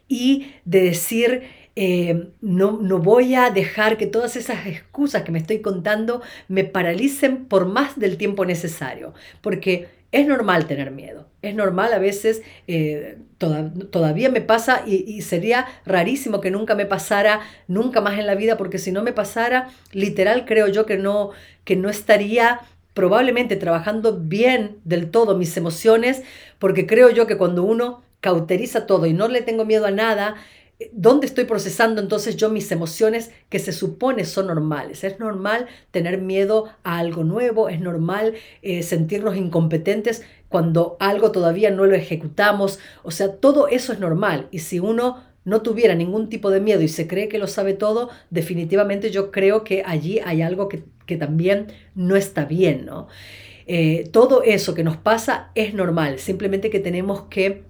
y 0.09 0.51
de 0.65 0.81
decir, 0.81 1.45
eh, 1.77 2.31
no, 2.41 2.81
no 2.83 2.99
voy 2.99 3.37
a 3.37 3.51
dejar 3.51 3.99
que 3.99 4.09
todas 4.09 4.35
esas 4.35 4.67
excusas 4.67 5.23
que 5.23 5.31
me 5.31 5.39
estoy 5.39 5.61
contando 5.61 6.23
me 6.49 6.65
paralicen 6.65 7.45
por 7.45 7.67
más 7.67 8.01
del 8.01 8.17
tiempo 8.17 8.45
necesario, 8.45 9.15
porque 9.43 9.87
es 10.13 10.27
normal 10.27 10.67
tener 10.67 10.91
miedo, 10.91 11.27
es 11.43 11.55
normal 11.55 11.93
a 11.93 11.99
veces, 11.99 12.43
eh, 12.67 13.19
todavía 13.39 14.29
me 14.29 14.41
pasa 14.41 14.83
y, 14.87 15.23
sería 15.23 15.67
rarísimo 15.87 16.41
que 16.41 16.51
nunca 16.51 16.75
me 16.75 16.85
pasara, 16.87 17.41
nunca 17.69 18.01
más 18.01 18.19
en 18.19 18.27
la 18.27 18.35
vida, 18.35 18.57
porque 18.57 18.79
si 18.79 18.93
no 18.93 19.03
me 19.03 19.13
pasara, 19.13 19.71
literal 19.93 20.45
creo 20.47 20.67
yo 20.67 20.85
que 20.85 20.97
no, 20.97 21.31
que 21.65 21.77
no 21.77 21.89
estaría 21.89 22.61
probablemente 22.93 23.57
trabajando 23.57 24.19
bien 24.19 24.79
del 24.85 25.11
todo 25.11 25.37
mis 25.37 25.57
emociones, 25.57 26.23
porque 26.59 26.87
creo 26.87 27.11
yo 27.11 27.27
que 27.27 27.37
cuando 27.37 27.63
uno 27.63 28.03
cauteriza 28.21 28.87
todo 28.87 29.07
y 29.07 29.13
no 29.13 29.29
le 29.29 29.43
tengo 29.43 29.65
miedo 29.65 29.87
a 29.87 29.91
nada, 29.91 30.35
¿Dónde 30.93 31.27
estoy 31.27 31.45
procesando 31.45 32.01
entonces 32.01 32.37
yo 32.37 32.49
mis 32.49 32.73
emociones 32.73 33.31
que 33.51 33.59
se 33.59 33.73
supone 33.73 34.25
son 34.25 34.47
normales? 34.47 35.05
Es 35.05 35.19
normal 35.21 35.67
tener 35.91 36.21
miedo 36.21 36.71
a 36.85 36.99
algo 36.99 37.23
nuevo, 37.23 37.69
es 37.69 37.81
normal 37.81 38.35
eh, 38.63 38.83
sentirnos 38.83 39.37
incompetentes 39.37 40.23
cuando 40.49 40.97
algo 40.99 41.33
todavía 41.33 41.71
no 41.71 41.85
lo 41.85 41.95
ejecutamos, 41.95 42.79
o 43.03 43.11
sea, 43.11 43.37
todo 43.37 43.69
eso 43.69 43.93
es 43.93 44.01
normal 44.01 44.49
y 44.51 44.61
si 44.61 44.81
uno 44.81 45.23
no 45.45 45.63
tuviera 45.63 45.95
ningún 45.95 46.29
tipo 46.29 46.51
de 46.51 46.61
miedo 46.61 46.83
y 46.83 46.89
se 46.89 47.07
cree 47.07 47.29
que 47.29 47.39
lo 47.39 47.47
sabe 47.47 47.75
todo, 47.75 48.11
definitivamente 48.31 49.11
yo 49.11 49.31
creo 49.31 49.65
que 49.65 49.83
allí 49.85 50.19
hay 50.25 50.43
algo 50.43 50.69
que, 50.69 50.85
también 51.19 51.67
no 51.97 52.15
está 52.15 52.45
bien, 52.45 52.87
¿no? 52.87 53.09
Eh, 53.67 54.09
todo 54.13 54.45
eso 54.45 54.75
que 54.75 54.85
nos 54.85 54.97
pasa 54.97 55.51
es 55.57 55.75
normal, 55.75 56.21
simplemente 56.21 56.71
que 56.71 56.79
tenemos 56.79 57.23
que 57.23 57.65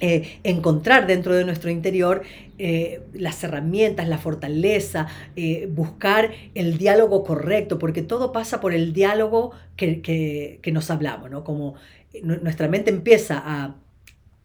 eh, 0.00 0.38
encontrar 0.44 1.06
dentro 1.06 1.34
de 1.34 1.44
nuestro 1.44 1.70
interior 1.70 2.22
eh, 2.58 3.02
las 3.14 3.42
herramientas, 3.44 4.08
la 4.08 4.18
fortaleza, 4.18 5.06
eh, 5.36 5.68
buscar 5.70 6.32
el 6.54 6.76
diálogo 6.78 7.24
correcto, 7.24 7.78
porque 7.78 8.02
todo 8.02 8.32
pasa 8.32 8.60
por 8.60 8.74
el 8.74 8.92
diálogo 8.92 9.52
que, 9.76 10.02
que 10.60 10.72
nos 10.72 10.90
hablamos, 10.90 11.30
¿no? 11.30 11.44
Como 11.44 11.74
nuestra 12.22 12.68
mente 12.68 12.90
empieza 12.90 13.42
a 13.44 13.76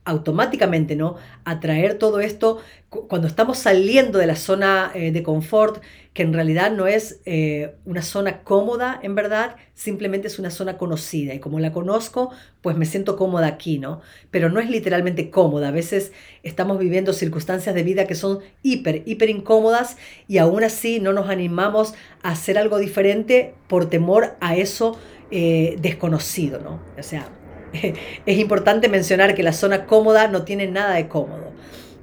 automáticamente, 0.03 0.96
¿no? 0.96 1.15
Atraer 1.46 1.98
todo 1.98 2.22
esto 2.22 2.60
cuando 2.89 3.27
estamos 3.27 3.58
saliendo 3.58 4.20
de 4.20 4.27
la 4.27 4.36
zona 4.36 4.91
eh, 4.93 5.12
de 5.12 5.24
confort, 5.24 5.81
que 6.13 6.24
en 6.24 6.34
realidad 6.34 6.72
no 6.72 6.88
es 6.88 7.22
eh, 7.25 7.75
una 7.86 8.01
zona 8.01 8.43
cómoda, 8.43 9.00
en 9.01 9.15
verdad, 9.15 9.55
simplemente 9.75 10.27
es 10.27 10.39
una 10.39 10.51
zona 10.51 10.77
conocida. 10.77 11.34
Y 11.34 11.39
como 11.39 11.62
la 11.62 11.72
conozco, 11.72 12.31
pues 12.62 12.75
me 12.75 12.86
siento 12.86 13.15
cómoda 13.15 13.48
aquí, 13.48 13.79
¿no? 13.79 14.01
Pero 14.29 14.50
no 14.50 14.60
es 14.60 14.70
literalmente 14.70 15.29
cómoda. 15.29 15.70
A 15.70 15.72
veces 15.72 16.12
estamos 16.43 16.79
viviendo 16.79 17.13
circunstancias 17.13 17.74
de 17.74 17.84
vida 17.84 18.08
que 18.08 18.15
son 18.15 18.39
hiper, 18.62 19.03
hiper 19.05 19.29
incómodas 19.29 19.96
y 20.27 20.39
aún 20.39 20.63
así 20.65 21.00
no 21.00 21.13
nos 21.13 21.29
animamos 21.29 21.93
a 22.24 22.31
hacer 22.31 22.58
algo 22.58 22.77
diferente 22.77 23.53
por 23.67 23.89
temor 23.89 24.36
a 24.41 24.58
eso 24.58 24.98
eh, 25.29 25.77
desconocido, 25.79 26.60
¿no? 26.60 26.81
O 27.00 27.03
sea, 27.03 27.29
es 28.25 28.38
importante 28.38 28.90
mencionar 28.90 29.36
que 29.36 29.44
la 29.44 29.54
zona 29.54 29.86
cómoda 29.86 30.28
no 30.28 30.44
tiene 30.44 30.68
nada 30.68 30.96
de 30.96 31.08
cómodo. 31.08 31.51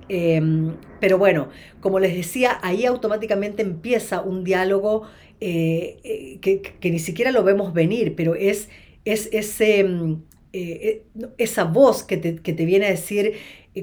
Em, 0.08 0.74
pero 1.00 1.18
bueno, 1.18 1.48
como 1.80 2.00
les 2.00 2.14
decía, 2.14 2.58
ahí 2.62 2.86
automáticamente 2.86 3.62
empieza 3.62 4.22
un 4.22 4.42
diálogo 4.44 5.02
eh, 5.40 5.98
eh, 6.02 6.62
que, 6.80 6.90
ni 6.90 6.98
siquiera 6.98 7.30
lo 7.30 7.44
vemos 7.44 7.72
venir, 7.72 8.14
pero 8.16 8.34
es, 8.34 8.68
em, 9.04 10.22
eh, 10.52 11.04
esa 11.36 11.64
voz 11.64 12.02
que 12.02 12.16
te, 12.16 12.36
que 12.36 12.52
te, 12.52 12.64
viene 12.64 12.86
a 12.86 12.90
decir, 12.90 13.34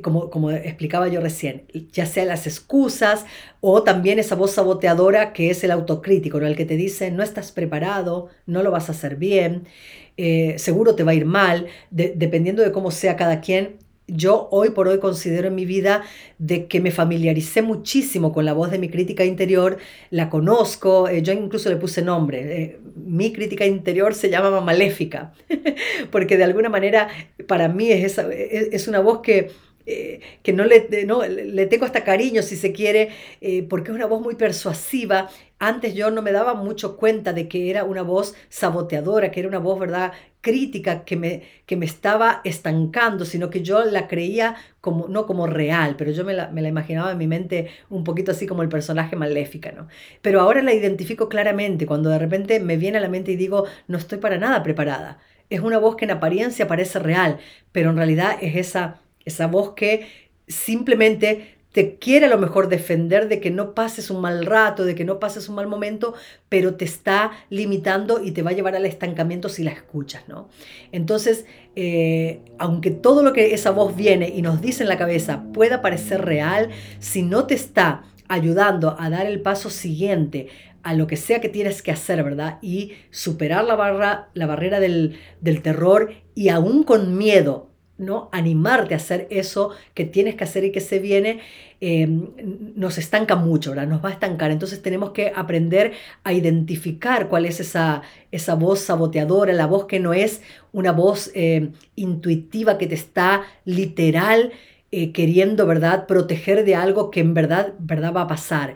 como, 0.01 0.29
como 0.29 0.51
explicaba 0.51 1.07
yo 1.07 1.21
recién, 1.21 1.63
ya 1.93 2.05
sea 2.05 2.25
las 2.25 2.47
excusas 2.47 3.25
o 3.61 3.83
también 3.83 4.19
esa 4.19 4.35
voz 4.35 4.51
saboteadora 4.51 5.31
que 5.31 5.49
es 5.49 5.63
el 5.63 5.71
autocrítico, 5.71 6.39
¿no? 6.39 6.47
el 6.47 6.57
que 6.57 6.65
te 6.65 6.75
dice, 6.75 7.11
no 7.11 7.23
estás 7.23 7.51
preparado, 7.53 8.29
no 8.45 8.61
lo 8.63 8.71
vas 8.71 8.89
a 8.89 8.91
hacer 8.91 9.15
bien. 9.15 9.67
Eh, 10.17 10.55
seguro 10.57 10.95
te 10.95 11.03
va 11.03 11.11
a 11.11 11.15
ir 11.15 11.25
mal, 11.25 11.67
dependiendo 11.91 12.63
de 12.63 12.71
cómo 12.71 12.91
sea 12.91 13.15
cada 13.15 13.41
quien. 13.41 13.77
Yo 14.07 14.47
hoy 14.51 14.69
por 14.69 14.87
hoy 14.87 14.99
considero 14.99 15.47
en 15.47 15.55
mi 15.55 15.65
vida 15.65 16.03
de 16.37 16.67
que 16.67 16.79
me 16.79 16.91
familiaricé 16.91 17.63
muchísimo 17.63 18.31
con 18.33 18.45
la 18.45 18.53
voz 18.53 18.69
de 18.69 18.77
mi 18.77 18.87
crítica 18.87 19.25
interior, 19.25 19.77
la 20.11 20.29
conozco, 20.29 21.09
eh, 21.09 21.23
yo 21.23 21.33
incluso 21.33 21.69
le 21.69 21.77
puse 21.77 22.03
nombre, 22.03 22.61
eh, 22.61 22.79
mi 22.95 23.33
crítica 23.33 23.65
interior 23.65 24.13
se 24.13 24.29
llama 24.29 24.61
Maléfica, 24.61 25.33
porque 26.11 26.37
de 26.37 26.43
alguna 26.43 26.69
manera 26.69 27.07
para 27.47 27.67
mí 27.67 27.91
es, 27.91 28.19
es 28.19 28.87
una 28.87 28.99
voz 28.99 29.21
que 29.21 29.49
eh, 29.85 30.19
que 30.43 30.53
no 30.53 30.65
le, 30.65 30.87
no 31.05 31.23
le 31.23 31.65
tengo 31.67 31.85
hasta 31.85 32.03
cariño 32.03 32.41
si 32.41 32.55
se 32.55 32.71
quiere, 32.71 33.09
eh, 33.41 33.63
porque 33.63 33.91
es 33.91 33.95
una 33.95 34.07
voz 34.07 34.21
muy 34.21 34.35
persuasiva. 34.35 35.29
Antes 35.59 35.93
yo 35.95 36.11
no 36.11 36.21
me 36.21 36.31
daba 36.31 36.53
mucho 36.53 36.97
cuenta 36.97 37.33
de 37.33 37.47
que 37.47 37.69
era 37.69 37.83
una 37.85 38.01
voz 38.01 38.35
saboteadora, 38.49 39.31
que 39.31 39.39
era 39.39 39.49
una 39.49 39.59
voz, 39.59 39.79
¿verdad?, 39.79 40.11
crítica 40.41 41.05
que 41.05 41.15
me, 41.15 41.41
que 41.65 41.75
me 41.75 41.87
estaba 41.87 42.41
estancando, 42.43 43.25
sino 43.25 43.49
que 43.49 43.63
yo 43.63 43.83
la 43.83 44.07
creía 44.07 44.55
como, 44.79 45.07
no 45.07 45.25
como 45.25 45.47
real, 45.47 45.95
pero 45.97 46.11
yo 46.11 46.23
me 46.23 46.33
la, 46.35 46.49
me 46.51 46.61
la 46.61 46.67
imaginaba 46.69 47.11
en 47.11 47.17
mi 47.17 47.25
mente 47.25 47.69
un 47.89 48.03
poquito 48.03 48.31
así 48.31 48.45
como 48.45 48.61
el 48.61 48.69
personaje 48.69 49.15
maléfica, 49.15 49.71
¿no? 49.71 49.87
Pero 50.21 50.41
ahora 50.41 50.61
la 50.61 50.73
identifico 50.73 51.29
claramente, 51.29 51.87
cuando 51.87 52.11
de 52.11 52.19
repente 52.19 52.59
me 52.59 52.77
viene 52.77 52.99
a 52.99 53.01
la 53.01 53.09
mente 53.09 53.31
y 53.31 53.37
digo, 53.37 53.65
no 53.87 53.97
estoy 53.97 54.19
para 54.19 54.37
nada 54.37 54.61
preparada. 54.61 55.17
Es 55.49 55.61
una 55.61 55.79
voz 55.79 55.95
que 55.95 56.05
en 56.05 56.11
apariencia 56.11 56.67
parece 56.67 56.99
real, 56.99 57.39
pero 57.71 57.89
en 57.89 57.97
realidad 57.97 58.37
es 58.41 58.55
esa 58.55 59.01
esa 59.25 59.47
voz 59.47 59.73
que 59.73 60.07
simplemente 60.47 61.55
te 61.75 61.97
quiere 61.97 62.27
a 62.27 62.29
lo 62.29 62.37
mejor 62.37 62.69
defender 62.69 63.27
de 63.27 63.41
que 63.41 63.51
no 63.51 63.75
pases 63.75 64.09
un 64.09 64.21
mal 64.21 64.45
rato, 64.45 64.85
de 64.85 64.95
que 64.95 65.03
no 65.03 65.19
pases 65.19 65.49
un 65.49 65.55
mal 65.55 65.67
momento, 65.67 66.13
pero 66.47 66.75
te 66.75 66.85
está 66.85 67.31
limitando 67.49 68.23
y 68.23 68.31
te 68.31 68.43
va 68.43 68.51
a 68.51 68.53
llevar 68.53 68.77
al 68.77 68.85
estancamiento 68.85 69.49
si 69.49 69.61
la 69.61 69.71
escuchas, 69.71 70.23
¿no? 70.29 70.47
Entonces, 70.93 71.45
eh, 71.75 72.39
aunque 72.59 72.91
todo 72.91 73.23
lo 73.23 73.33
que 73.33 73.53
esa 73.53 73.71
voz 73.71 73.93
viene 73.93 74.29
y 74.29 74.41
nos 74.41 74.61
dice 74.61 74.83
en 74.83 74.87
la 74.87 74.97
cabeza 74.97 75.43
pueda 75.51 75.81
parecer 75.81 76.23
real, 76.23 76.69
si 76.99 77.23
no 77.23 77.45
te 77.45 77.55
está 77.55 78.05
ayudando 78.29 78.95
a 78.97 79.09
dar 79.09 79.25
el 79.25 79.41
paso 79.41 79.69
siguiente 79.69 80.47
a 80.81 80.93
lo 80.93 81.07
que 81.07 81.17
sea 81.17 81.41
que 81.41 81.49
tienes 81.49 81.81
que 81.81 81.91
hacer, 81.91 82.23
¿verdad? 82.23 82.57
Y 82.61 82.93
superar 83.09 83.65
la, 83.65 83.75
barra, 83.75 84.29
la 84.33 84.45
barrera 84.45 84.79
del, 84.79 85.19
del 85.41 85.61
terror 85.61 86.13
y 86.35 86.47
aún 86.47 86.83
con 86.83 87.17
miedo 87.17 87.74
¿no? 87.97 88.29
animarte 88.31 88.93
a 88.93 88.97
hacer 88.97 89.27
eso 89.29 89.71
que 89.93 90.05
tienes 90.05 90.35
que 90.35 90.43
hacer 90.43 90.65
y 90.65 90.71
que 90.71 90.81
se 90.81 90.99
viene, 90.99 91.39
em, 91.79 92.27
nos 92.75 92.97
estanca 92.97 93.35
mucho, 93.35 93.71
¿verdad? 93.71 93.87
nos 93.87 94.03
va 94.03 94.09
a 94.09 94.13
estancar. 94.13 94.51
Entonces 94.51 94.81
tenemos 94.81 95.11
que 95.11 95.31
aprender 95.35 95.93
a 96.23 96.33
identificar 96.33 97.29
cuál 97.29 97.45
es 97.45 97.59
esa, 97.59 98.01
esa 98.31 98.55
voz 98.55 98.79
saboteadora, 98.81 99.53
la 99.53 99.67
voz 99.67 99.85
que 99.85 99.99
no 99.99 100.13
es 100.13 100.41
una 100.73 100.91
voz 100.91 101.31
em, 101.33 101.71
intuitiva 101.95 102.77
que 102.77 102.87
te 102.87 102.95
está 102.95 103.43
literal 103.63 104.51
eh, 104.91 105.11
queriendo, 105.11 105.65
¿verdad?, 105.65 106.07
proteger 106.07 106.65
de 106.65 106.75
algo 106.75 107.11
que 107.11 107.21
en 107.21 107.33
verdad, 107.33 107.73
verdad 107.79 108.13
va 108.13 108.21
a 108.21 108.27
pasar. 108.27 108.75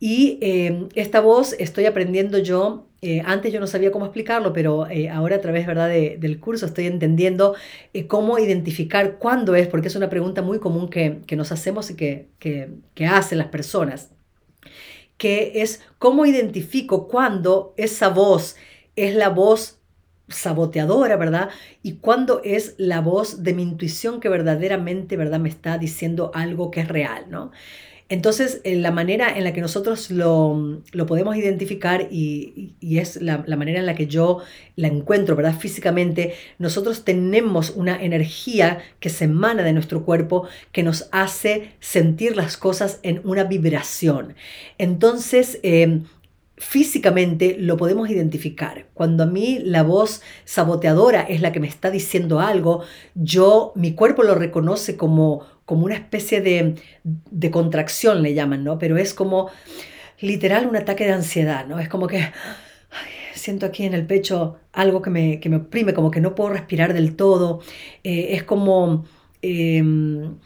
Y 0.00 0.38
esta 0.94 1.20
voz 1.20 1.56
estoy 1.58 1.86
aprendiendo 1.86 2.38
yo 2.38 2.87
eh, 3.00 3.22
antes 3.24 3.52
yo 3.52 3.60
no 3.60 3.68
sabía 3.68 3.92
cómo 3.92 4.06
explicarlo, 4.06 4.52
pero 4.52 4.88
eh, 4.88 5.08
ahora 5.08 5.36
a 5.36 5.40
través 5.40 5.66
¿verdad? 5.66 5.88
del 5.88 6.40
curso 6.40 6.66
estoy 6.66 6.86
entendiendo 6.86 7.54
eh, 7.92 8.08
cómo 8.08 8.38
identificar 8.40 9.18
cuándo 9.18 9.54
es, 9.54 9.68
porque 9.68 9.86
es 9.86 9.94
una 9.94 10.10
pregunta 10.10 10.42
muy 10.42 10.58
común 10.58 10.88
que, 10.88 11.20
nos 11.36 11.52
hacemos 11.52 11.90
y 11.90 11.94
que, 11.94 12.28
que, 12.40 13.06
hacen 13.06 13.38
las 13.38 13.48
personas, 13.48 14.10
que 15.16 15.62
es 15.62 15.80
cómo 15.98 16.26
identifico 16.26 17.06
cuándo 17.06 17.72
esa 17.76 18.08
voz 18.08 18.56
es 18.96 19.14
la 19.14 19.28
voz 19.28 19.78
saboteadora, 20.28 21.16
¿verdad? 21.16 21.50
Y 21.82 21.94
cuándo 21.94 22.40
es 22.44 22.74
la 22.78 23.00
voz 23.00 23.44
de 23.44 23.54
mi 23.54 23.62
intuición 23.62 24.20
que 24.20 24.28
verdaderamente, 24.28 25.16
¿verdad? 25.16 25.38
Me 25.38 25.48
está 25.48 25.78
diciendo 25.78 26.32
algo 26.34 26.70
que 26.72 26.80
es 26.80 26.88
real, 26.88 27.26
¿no? 27.30 27.52
Entonces, 28.10 28.62
eh, 28.64 28.76
la 28.76 28.90
manera 28.90 29.36
en 29.36 29.44
la 29.44 29.52
que 29.52 29.60
nosotros 29.60 30.10
lo, 30.10 30.80
podemos 31.06 31.36
identificar 31.36 32.08
y, 32.10 32.74
es 32.80 33.20
la, 33.20 33.44
manera 33.56 33.80
en 33.80 33.86
la 33.86 33.94
que 33.94 34.06
yo 34.06 34.42
la 34.76 34.88
encuentro, 34.88 35.36
¿verdad? 35.36 35.58
Físicamente, 35.58 36.34
nosotros 36.58 37.04
tenemos 37.04 37.70
una 37.70 38.02
energía 38.02 38.78
que 38.98 39.10
se 39.10 39.24
emana 39.24 39.62
de 39.62 39.74
nuestro 39.74 40.06
cuerpo 40.06 40.48
que 40.72 40.82
nos 40.82 41.08
hace 41.12 41.72
sentir 41.80 42.34
las 42.34 42.56
cosas 42.56 42.98
en 43.02 43.20
una 43.24 43.44
vibración. 43.44 44.34
Entonces, 44.78 45.60
em, 45.62 46.04
físicamente 46.58 47.56
lo 47.58 47.76
podemos 47.76 48.10
identificar. 48.10 48.86
Cuando 48.94 49.24
a 49.24 49.26
mí 49.26 49.58
la 49.62 49.82
voz 49.82 50.22
saboteadora 50.44 51.22
es 51.22 51.40
la 51.40 51.52
que 51.52 51.60
me 51.60 51.68
está 51.68 51.90
diciendo 51.90 52.40
algo, 52.40 52.82
yo, 53.14 53.72
mi 53.74 53.94
cuerpo 53.94 54.22
lo 54.22 54.34
reconoce 54.34 54.96
como, 54.96 55.46
como 55.64 55.84
una 55.84 55.94
especie 55.94 56.40
de, 56.40 56.74
de 57.04 57.50
contracción, 57.50 58.22
le 58.22 58.34
llaman, 58.34 58.64
¿no? 58.64 58.78
Pero 58.78 58.96
es 58.96 59.14
como 59.14 59.50
literal 60.20 60.66
un 60.66 60.76
ataque 60.76 61.04
de 61.04 61.12
ansiedad, 61.12 61.66
¿no? 61.66 61.78
Es 61.78 61.88
como 61.88 62.06
que 62.06 62.20
siento 63.34 63.66
aquí 63.66 63.84
en 63.84 63.94
el 63.94 64.06
pecho 64.06 64.56
algo 64.72 65.00
que 65.00 65.10
me, 65.10 65.40
que 65.40 65.48
me 65.48 65.56
oprime, 65.56 65.94
como 65.94 66.10
que 66.10 66.20
no 66.20 66.34
puedo 66.34 66.50
respirar 66.50 66.92
del 66.92 67.16
todo. 67.16 67.60
Eh, 68.04 68.28
es 68.30 68.42
como... 68.42 69.04
Em, 69.40 70.36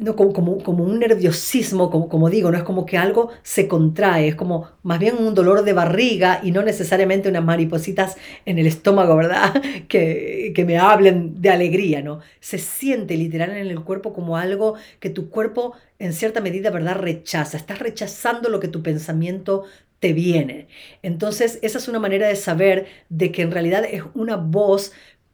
no, 0.00 0.16
como, 0.16 0.62
como, 0.62 0.84
un 0.84 0.98
nerviosismo, 0.98 1.90
como, 1.90 2.08
como 2.08 2.30
digo, 2.30 2.50
no 2.50 2.58
es 2.58 2.64
como 2.64 2.86
que 2.86 2.98
algo 2.98 3.30
se 3.42 3.68
contrae, 3.68 4.28
es 4.28 4.34
como 4.34 4.68
más 4.82 4.98
bien 4.98 5.16
un 5.18 5.34
dolor 5.34 5.64
de 5.64 5.72
barriga 5.72 6.40
y 6.42 6.50
no 6.50 6.62
necesariamente 6.62 7.28
unas 7.28 7.44
maripositas 7.44 8.16
en 8.44 8.58
el 8.58 8.66
estómago, 8.66 9.16
¿verdad? 9.16 9.54
Que, 9.88 10.52
que 10.54 10.64
me 10.64 10.78
hablen 10.78 11.40
de 11.40 11.50
alegría, 11.50 12.02
¿no? 12.02 12.20
Se 12.40 12.58
siente 12.58 13.16
literal 13.16 13.50
en 13.50 13.66
el 13.66 13.80
cuerpo 13.82 14.12
como 14.12 14.36
algo 14.36 14.74
que 14.98 15.10
tu 15.10 15.30
cuerpo 15.30 15.74
en 15.98 16.12
cierta 16.12 16.40
medida, 16.40 16.70
¿verdad? 16.70 16.96
Rechaza, 16.96 17.56
estás 17.56 17.78
rechazando 17.78 18.48
lo 18.48 18.60
que 18.60 18.68
tu 18.68 18.82
pensamiento 18.82 19.64
te 20.00 20.12
viene. 20.12 20.68
Entonces, 21.02 21.58
esa 21.62 21.78
es 21.78 21.88
una 21.88 21.98
manera 21.98 22.28
de 22.28 22.36
saber 22.36 22.86
de 23.08 23.32
que 23.32 23.42
en 23.42 23.50
realidad 23.50 23.84
es 23.90 24.02
una 24.14 24.36
voz 24.36 24.92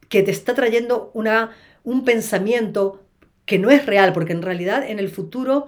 que 0.09 0.23
te 0.23 0.31
está 0.31 0.55
trayendo 0.55 1.11
una, 1.14 1.52
un 1.83 2.05
pensamiento 2.05 3.02
que 3.50 3.59
no 3.59 3.69
es 3.73 3.85
real, 3.85 4.12
porque 4.12 4.33
en 4.33 4.42
realidad 4.42 4.88
en 4.88 5.00
el 5.00 5.09
futuro 5.09 5.66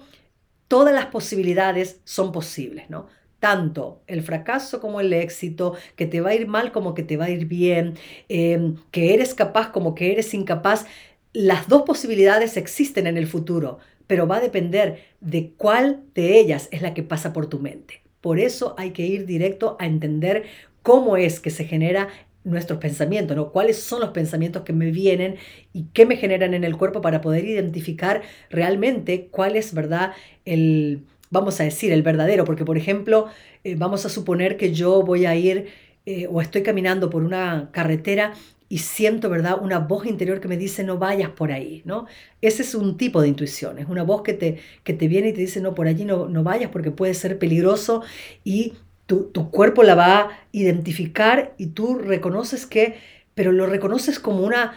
todas 0.68 0.94
las 0.94 1.06
posibilidades 1.06 2.00
son 2.04 2.30
posibles, 2.30 2.88
¿no? 2.88 3.08
Tanto 3.40 4.04
el 4.06 4.22
fracaso 4.22 4.80
como 4.80 5.00
el 5.00 5.12
éxito, 5.12 5.74
que 5.96 6.06
te 6.06 6.20
va 6.20 6.30
a 6.30 6.34
ir 6.36 6.46
mal 6.46 6.70
como 6.70 6.94
que 6.94 7.02
te 7.02 7.16
va 7.16 7.24
a 7.24 7.30
ir 7.30 7.46
bien, 7.46 7.94
em, 8.28 8.76
que 8.92 9.14
eres 9.14 9.34
capaz 9.34 9.72
como 9.72 9.96
que 9.96 10.12
eres 10.12 10.32
incapaz, 10.32 10.86
las 11.32 11.66
dos 11.66 11.82
posibilidades 11.82 12.56
existen 12.56 13.08
en 13.08 13.16
el 13.16 13.26
futuro, 13.26 13.80
pero 14.06 14.28
va 14.28 14.36
a 14.36 14.40
depender 14.40 15.02
de 15.20 15.50
cuál 15.56 16.04
de 16.14 16.38
ellas 16.38 16.68
es 16.70 16.82
la 16.82 16.94
que 16.94 17.02
pasa 17.02 17.32
por 17.32 17.48
tu 17.48 17.58
mente. 17.58 18.04
Por 18.20 18.38
eso 18.38 18.76
hay 18.78 18.92
que 18.92 19.04
ir 19.04 19.26
directo 19.26 19.76
a 19.80 19.86
entender 19.86 20.44
cómo 20.84 21.16
es 21.16 21.40
que 21.40 21.50
se 21.50 21.64
genera 21.64 22.06
nuestros 22.44 22.78
pensamientos, 22.78 23.36
¿no? 23.36 23.52
¿Cuáles 23.52 23.78
son 23.82 24.00
los 24.00 24.10
pensamientos 24.10 24.62
que 24.62 24.72
me 24.72 24.90
vienen 24.90 25.36
y 25.72 25.84
qué 25.92 26.06
me 26.06 26.16
generan 26.16 26.54
en 26.54 26.64
el 26.64 26.76
cuerpo 26.76 27.00
para 27.00 27.20
poder 27.20 27.44
identificar 27.44 28.22
realmente 28.50 29.28
cuál 29.30 29.56
es, 29.56 29.74
¿verdad? 29.74 30.12
El, 30.44 31.04
vamos 31.30 31.60
a 31.60 31.64
decir, 31.64 31.92
el 31.92 32.02
verdadero, 32.02 32.44
porque 32.44 32.64
por 32.64 32.76
ejemplo, 32.76 33.26
eh, 33.64 33.74
vamos 33.76 34.04
a 34.06 34.08
suponer 34.08 34.56
que 34.56 34.72
yo 34.72 35.02
voy 35.02 35.26
a 35.26 35.34
ir 35.34 35.68
eh, 36.04 36.26
o 36.30 36.40
estoy 36.40 36.62
caminando 36.62 37.10
por 37.10 37.22
una 37.22 37.70
carretera 37.72 38.34
y 38.68 38.78
siento, 38.78 39.28
¿verdad? 39.28 39.58
Una 39.62 39.78
voz 39.78 40.06
interior 40.06 40.40
que 40.40 40.48
me 40.48 40.56
dice 40.56 40.82
no 40.82 40.98
vayas 40.98 41.30
por 41.30 41.52
ahí, 41.52 41.82
¿no? 41.84 42.06
Ese 42.40 42.62
es 42.62 42.74
un 42.74 42.96
tipo 42.96 43.20
de 43.20 43.28
intuición, 43.28 43.78
es 43.78 43.86
una 43.86 44.02
voz 44.02 44.22
que 44.22 44.32
te, 44.32 44.58
que 44.82 44.94
te 44.94 45.08
viene 45.08 45.28
y 45.28 45.32
te 45.32 45.42
dice 45.42 45.60
no, 45.60 45.74
por 45.74 45.86
allí 45.86 46.04
no, 46.04 46.26
no 46.28 46.42
vayas 46.42 46.70
porque 46.70 46.90
puede 46.90 47.14
ser 47.14 47.38
peligroso 47.38 48.02
y 48.44 48.72
tu, 49.06 49.50
cuerpo 49.50 49.82
la 49.82 49.94
va 49.94 50.18
a 50.18 50.30
identificar 50.52 51.54
y 51.58 51.68
tú 51.68 51.96
reconoces 51.96 52.66
que, 52.66 52.96
pero 53.34 53.52
lo 53.52 53.66
reconoces 53.66 54.18
como 54.18 54.44
una, 54.44 54.74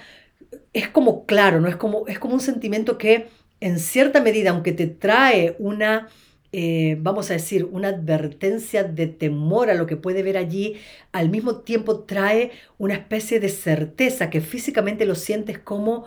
es 0.73 0.87
como 0.89 1.25
claro, 1.25 1.61
¿no? 1.61 1.67
Es 1.67 1.75
como, 1.75 2.07
es 2.07 2.19
como 2.19 2.33
un 2.33 2.39
sentimiento 2.41 2.97
que 2.97 3.27
en 3.61 3.79
cierta 3.79 4.21
medida, 4.21 4.51
aunque 4.51 4.73
te 4.73 4.87
trae 4.87 5.55
una, 5.59 6.09
eh, 6.51 6.97
vamos 6.99 7.29
a 7.29 7.33
decir, 7.33 7.65
una 7.65 7.89
advertencia 7.89 8.83
de 8.83 9.07
temor 9.07 9.69
a 9.69 9.73
lo 9.75 9.85
que 9.85 9.97
puede 9.97 10.23
ver 10.23 10.37
allí, 10.37 10.75
al 11.11 11.29
mismo 11.29 11.57
tiempo 11.61 12.01
trae 12.01 12.51
una 12.77 12.95
especie 12.95 13.39
de 13.39 13.49
certeza 13.49 14.29
que 14.29 14.41
físicamente 14.41 15.05
lo 15.05 15.15
sientes 15.15 15.59
como 15.59 16.05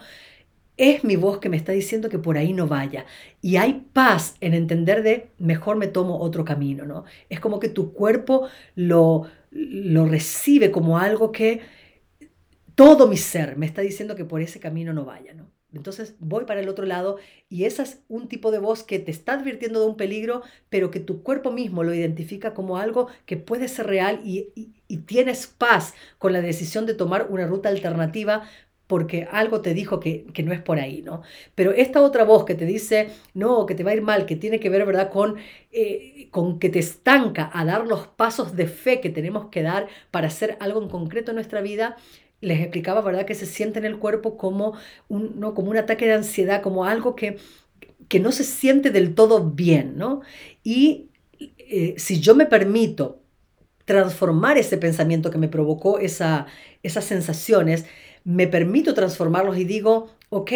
es 0.78 1.04
mi 1.04 1.16
voz 1.16 1.38
que 1.40 1.48
me 1.50 1.56
está 1.56 1.72
diciendo 1.72 2.08
que 2.08 2.18
por 2.18 2.38
ahí 2.38 2.52
no 2.54 2.66
vaya. 2.66 3.04
Y 3.42 3.56
hay 3.56 3.86
paz 3.92 4.36
en 4.40 4.54
entender 4.54 5.02
de 5.02 5.30
mejor 5.38 5.76
me 5.76 5.88
tomo 5.88 6.20
otro 6.20 6.44
camino, 6.44 6.86
¿no? 6.86 7.04
Es 7.28 7.40
como 7.40 7.58
que 7.60 7.68
tu 7.68 7.92
cuerpo 7.92 8.48
lo, 8.76 9.26
lo 9.50 10.06
recibe 10.06 10.70
como 10.70 10.98
algo 10.98 11.32
que 11.32 11.60
todo 12.74 13.08
mi 13.08 13.16
ser 13.16 13.56
me 13.56 13.66
está 13.66 13.82
diciendo 13.82 14.14
que 14.14 14.24
por 14.24 14.40
ese 14.40 14.60
camino 14.60 14.92
no 14.92 15.04
vaya, 15.04 15.34
¿no? 15.34 15.50
Entonces 15.72 16.14
voy 16.18 16.46
para 16.46 16.60
el 16.60 16.68
otro 16.68 16.86
lado 16.86 17.18
y 17.50 17.64
esa 17.64 17.82
es 17.82 18.00
un 18.08 18.28
tipo 18.28 18.50
de 18.50 18.58
voz 18.58 18.84
que 18.84 18.98
te 18.98 19.10
está 19.10 19.34
advirtiendo 19.34 19.80
de 19.80 19.86
un 19.86 19.96
peligro, 19.96 20.42
pero 20.70 20.90
que 20.90 21.00
tu 21.00 21.22
cuerpo 21.22 21.50
mismo 21.50 21.84
lo 21.84 21.92
identifica 21.92 22.54
como 22.54 22.78
algo 22.78 23.08
que 23.26 23.36
puede 23.36 23.68
ser 23.68 23.86
real 23.86 24.20
y, 24.24 24.50
y 24.86 24.96
tienes 24.98 25.46
paz 25.46 25.92
con 26.16 26.32
la 26.32 26.40
decisión 26.40 26.86
de 26.86 26.94
tomar 26.94 27.26
una 27.30 27.46
ruta 27.46 27.68
alternativa 27.68 28.48
porque 28.88 29.28
algo 29.30 29.60
te 29.60 29.74
dijo 29.74 30.00
que, 30.00 30.26
no 30.44 30.52
es 30.52 30.60
por 30.60 30.80
ahí, 30.80 31.02
¿no? 31.02 31.22
Pero 31.54 31.72
esta 31.72 32.00
otra 32.02 32.24
voz 32.24 32.44
que 32.44 32.54
te 32.54 32.64
dice, 32.64 33.10
no, 33.34 33.66
que 33.66 33.74
te 33.74 33.84
va 33.84 33.92
a 33.92 33.94
ir 33.94 34.02
mal, 34.02 34.26
que 34.26 34.34
tiene 34.34 34.58
que 34.58 34.70
ver, 34.70 34.84
¿verdad?, 34.86 35.10
con, 35.10 35.36
eh, 35.70 36.28
con 36.32 36.58
que 36.58 36.70
te 36.70 36.80
estanca 36.80 37.50
a 37.52 37.64
dar 37.66 37.86
los 37.86 38.06
pasos 38.08 38.56
de 38.56 38.66
fe 38.66 39.00
que 39.00 39.10
tenemos 39.10 39.50
que 39.50 39.62
dar 39.62 39.88
para 40.10 40.28
hacer 40.28 40.56
algo 40.58 40.82
en 40.82 40.88
concreto 40.88 41.30
en 41.30 41.36
nuestra 41.36 41.60
vida, 41.60 41.96
les 42.40 42.60
explicaba, 42.60 43.02
¿verdad?, 43.02 43.26
que 43.26 43.34
se 43.34 43.46
siente 43.46 43.78
en 43.78 43.84
el 43.84 43.98
cuerpo 43.98 44.38
como 44.38 44.74
un, 45.08 45.38
¿no? 45.38 45.54
como 45.54 45.70
un 45.70 45.76
ataque 45.76 46.06
de 46.06 46.14
ansiedad, 46.14 46.62
como 46.62 46.86
algo 46.86 47.14
que, 47.14 47.36
que 48.08 48.20
no 48.20 48.32
se 48.32 48.44
siente 48.44 48.90
del 48.90 49.14
todo 49.14 49.50
bien, 49.50 49.98
¿no? 49.98 50.22
Y 50.64 51.10
eh, 51.38 51.94
si 51.98 52.20
yo 52.20 52.34
me 52.34 52.46
permito 52.46 53.20
transformar 53.84 54.58
ese 54.58 54.76
pensamiento 54.78 55.30
que 55.30 55.38
me 55.38 55.48
provocó 55.48 55.98
esa, 55.98 56.46
esas 56.82 57.04
sensaciones, 57.04 57.86
me 58.24 58.46
permito 58.46 58.94
transformarlos 58.94 59.58
y 59.58 59.64
digo, 59.64 60.10
ok, 60.30 60.50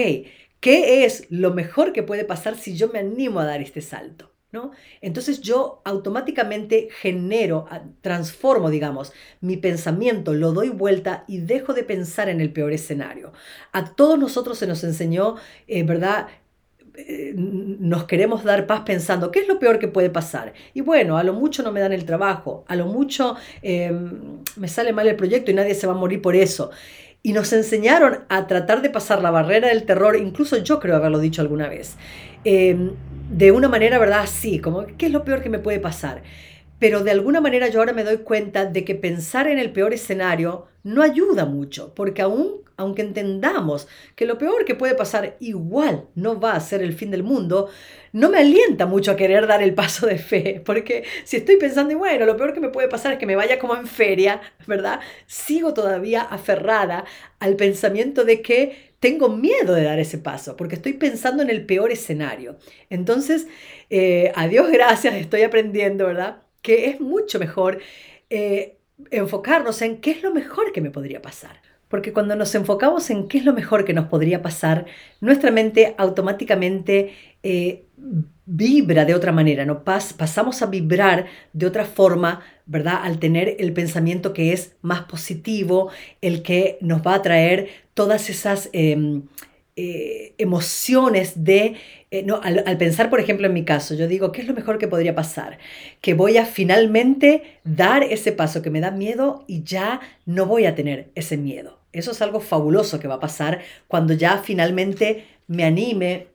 ¿qué 0.60 1.04
es 1.04 1.26
lo 1.30 1.52
mejor 1.52 1.92
que 1.92 2.02
puede 2.02 2.24
pasar 2.24 2.56
si 2.56 2.76
yo 2.76 2.88
me 2.88 3.00
animo 3.00 3.40
a 3.40 3.44
dar 3.44 3.60
este 3.60 3.80
salto? 3.80 4.30
¿No? 4.52 4.70
Entonces 5.00 5.40
yo 5.40 5.80
automáticamente 5.82 6.88
genero, 7.00 7.64
transformo, 8.02 8.68
digamos, 8.68 9.14
mi 9.40 9.56
pensamiento, 9.56 10.34
lo 10.34 10.52
doy 10.52 10.68
vuelta 10.68 11.24
y 11.26 11.38
dejo 11.38 11.72
de 11.72 11.84
pensar 11.84 12.28
en 12.28 12.42
el 12.42 12.52
peor 12.52 12.74
escenario. 12.74 13.32
A 13.72 13.94
todos 13.94 14.18
nosotros 14.18 14.58
se 14.58 14.66
nos 14.66 14.84
enseñó, 14.84 15.36
eh, 15.68 15.84
¿verdad? 15.84 16.28
Eh, 16.94 17.32
nos 17.34 18.04
queremos 18.04 18.44
dar 18.44 18.66
paz 18.66 18.82
pensando, 18.84 19.30
¿qué 19.30 19.38
es 19.38 19.48
lo 19.48 19.58
peor 19.58 19.78
que 19.78 19.88
puede 19.88 20.10
pasar? 20.10 20.52
Y 20.74 20.82
bueno, 20.82 21.16
a 21.16 21.24
lo 21.24 21.32
mucho 21.32 21.62
no 21.62 21.72
me 21.72 21.80
dan 21.80 21.94
el 21.94 22.04
trabajo, 22.04 22.66
a 22.68 22.76
lo 22.76 22.84
mucho 22.84 23.36
em, 23.62 24.42
me 24.56 24.68
sale 24.68 24.92
mal 24.92 25.08
el 25.08 25.16
proyecto 25.16 25.50
y 25.50 25.54
nadie 25.54 25.74
se 25.74 25.86
va 25.86 25.94
a 25.94 25.96
morir 25.96 26.20
por 26.20 26.36
eso 26.36 26.70
y 27.22 27.32
nos 27.32 27.52
enseñaron 27.52 28.20
a 28.28 28.46
tratar 28.46 28.82
de 28.82 28.90
pasar 28.90 29.22
la 29.22 29.30
barrera 29.30 29.68
del 29.68 29.84
terror, 29.84 30.16
incluso 30.16 30.56
yo 30.58 30.80
creo 30.80 30.96
haberlo 30.96 31.18
dicho 31.18 31.40
alguna 31.42 31.68
vez, 31.68 31.96
em, 32.44 32.92
de 33.30 33.52
una 33.52 33.68
manera, 33.68 33.98
¿verdad? 33.98 34.20
Así, 34.22 34.58
como, 34.58 34.86
¿qué 34.98 35.06
es 35.06 35.12
lo 35.12 35.24
peor 35.24 35.42
que 35.42 35.48
me 35.48 35.58
puede 35.58 35.78
pasar? 35.80 36.22
Pero 36.82 37.04
de 37.04 37.12
alguna 37.12 37.40
manera 37.40 37.68
yo 37.68 37.78
ahora 37.78 37.92
me 37.92 38.02
doy 38.02 38.16
cuenta 38.24 38.66
de 38.66 38.84
que 38.84 38.96
pensar 38.96 39.46
en 39.46 39.60
el 39.60 39.70
peor 39.70 39.94
escenario 39.94 40.66
no 40.82 41.04
ayuda 41.04 41.44
mucho, 41.44 41.94
porque 41.94 42.22
aún 42.22 42.62
aunque 42.76 43.02
entendamos 43.02 43.86
que 44.16 44.26
lo 44.26 44.36
peor 44.36 44.64
que 44.64 44.74
puede 44.74 44.96
pasar 44.96 45.36
igual 45.38 46.08
no 46.16 46.40
va 46.40 46.54
a 46.54 46.60
ser 46.60 46.82
el 46.82 46.92
fin 46.92 47.12
del 47.12 47.22
mundo, 47.22 47.68
no 48.10 48.30
me 48.30 48.38
alienta 48.38 48.86
mucho 48.86 49.12
a 49.12 49.16
querer 49.16 49.46
dar 49.46 49.62
el 49.62 49.74
paso 49.74 50.08
de 50.08 50.18
fe, 50.18 50.60
porque 50.64 51.04
si 51.22 51.36
estoy 51.36 51.56
pensando, 51.56 51.96
bueno, 51.96 52.26
lo 52.26 52.36
peor 52.36 52.52
que 52.52 52.58
me 52.58 52.70
puede 52.70 52.88
pasar 52.88 53.12
es 53.12 53.18
que 53.20 53.26
me 53.26 53.36
vaya 53.36 53.60
como 53.60 53.76
en 53.76 53.86
feria, 53.86 54.40
¿verdad? 54.66 54.98
Sigo 55.26 55.74
todavía 55.74 56.22
aferrada 56.22 57.04
al 57.38 57.54
pensamiento 57.54 58.24
de 58.24 58.42
que 58.42 58.92
tengo 58.98 59.28
miedo 59.28 59.74
de 59.74 59.84
dar 59.84 60.00
ese 60.00 60.18
paso, 60.18 60.56
porque 60.56 60.74
estoy 60.74 60.94
pensando 60.94 61.44
en 61.44 61.50
el 61.50 61.64
peor 61.64 61.92
escenario. 61.92 62.56
Entonces, 62.90 63.46
eh, 63.88 64.32
a 64.34 64.48
Dios 64.48 64.68
gracias, 64.72 65.14
estoy 65.14 65.42
aprendiendo, 65.42 66.06
¿verdad? 66.06 66.41
Que 66.62 66.88
es 66.88 67.00
mucho 67.00 67.38
mejor 67.38 67.80
eh, 68.30 68.78
enfocarnos 69.10 69.82
en 69.82 69.98
qué 69.98 70.12
es 70.12 70.22
lo 70.22 70.32
mejor 70.32 70.72
que 70.72 70.80
me 70.80 70.90
podría 70.90 71.20
pasar. 71.20 71.60
Porque 71.88 72.12
cuando 72.14 72.34
nos 72.36 72.54
enfocamos 72.54 73.10
en 73.10 73.28
qué 73.28 73.38
es 73.38 73.44
lo 73.44 73.52
mejor 73.52 73.84
que 73.84 73.92
nos 73.92 74.06
podría 74.06 74.40
pasar, 74.40 74.86
nuestra 75.20 75.50
mente 75.50 75.94
automáticamente 75.98 77.12
eh, 77.42 77.84
vibra 78.46 79.04
de 79.04 79.14
otra 79.14 79.32
manera, 79.32 79.64
¿no? 79.64 79.84
pasamos 79.84 80.62
a 80.62 80.66
vibrar 80.66 81.26
de 81.52 81.66
otra 81.66 81.84
forma, 81.84 82.40
¿verdad? 82.66 83.00
Al 83.02 83.18
tener 83.18 83.56
el 83.58 83.72
pensamiento 83.72 84.32
que 84.32 84.52
es 84.52 84.74
más 84.82 85.02
positivo, 85.02 85.90
el 86.20 86.42
que 86.42 86.78
nos 86.80 87.06
va 87.06 87.14
a 87.14 87.22
traer 87.22 87.68
todas 87.94 88.30
esas 88.30 88.70
em, 88.72 89.22
eh, 89.74 90.34
emociones 90.38 91.44
de, 91.44 91.76
eh, 92.10 92.22
no, 92.24 92.40
al, 92.42 92.62
al, 92.66 92.76
pensar, 92.76 93.08
por 93.08 93.20
ejemplo, 93.20 93.46
en 93.46 93.54
mi 93.54 93.64
caso, 93.64 93.94
yo 93.94 94.06
digo, 94.06 94.30
¿qué 94.32 94.42
es 94.42 94.46
lo 94.46 94.54
mejor 94.54 94.78
que 94.78 94.88
podría 94.88 95.14
pasar? 95.14 95.58
Que 96.00 96.14
voy 96.14 96.36
a 96.36 96.44
finalmente 96.44 97.60
dar 97.64 98.02
ese 98.02 98.32
paso 98.32 98.60
que 98.60 98.70
me 98.70 98.80
da 98.80 98.90
miedo 98.90 99.44
y 99.46 99.62
ya 99.62 100.00
no 100.26 100.46
voy 100.46 100.66
a 100.66 100.74
tener 100.74 101.10
ese 101.14 101.36
miedo. 101.36 101.78
Eso 101.92 102.10
es 102.10 102.22
algo 102.22 102.40
fabuloso 102.40 103.00
que 103.00 103.08
va 103.08 103.14
a 103.14 103.20
pasar 103.20 103.60
cuando 103.88 104.14
ya 104.14 104.38
finalmente 104.38 105.26
me 105.46 105.64
anime. 105.64 106.28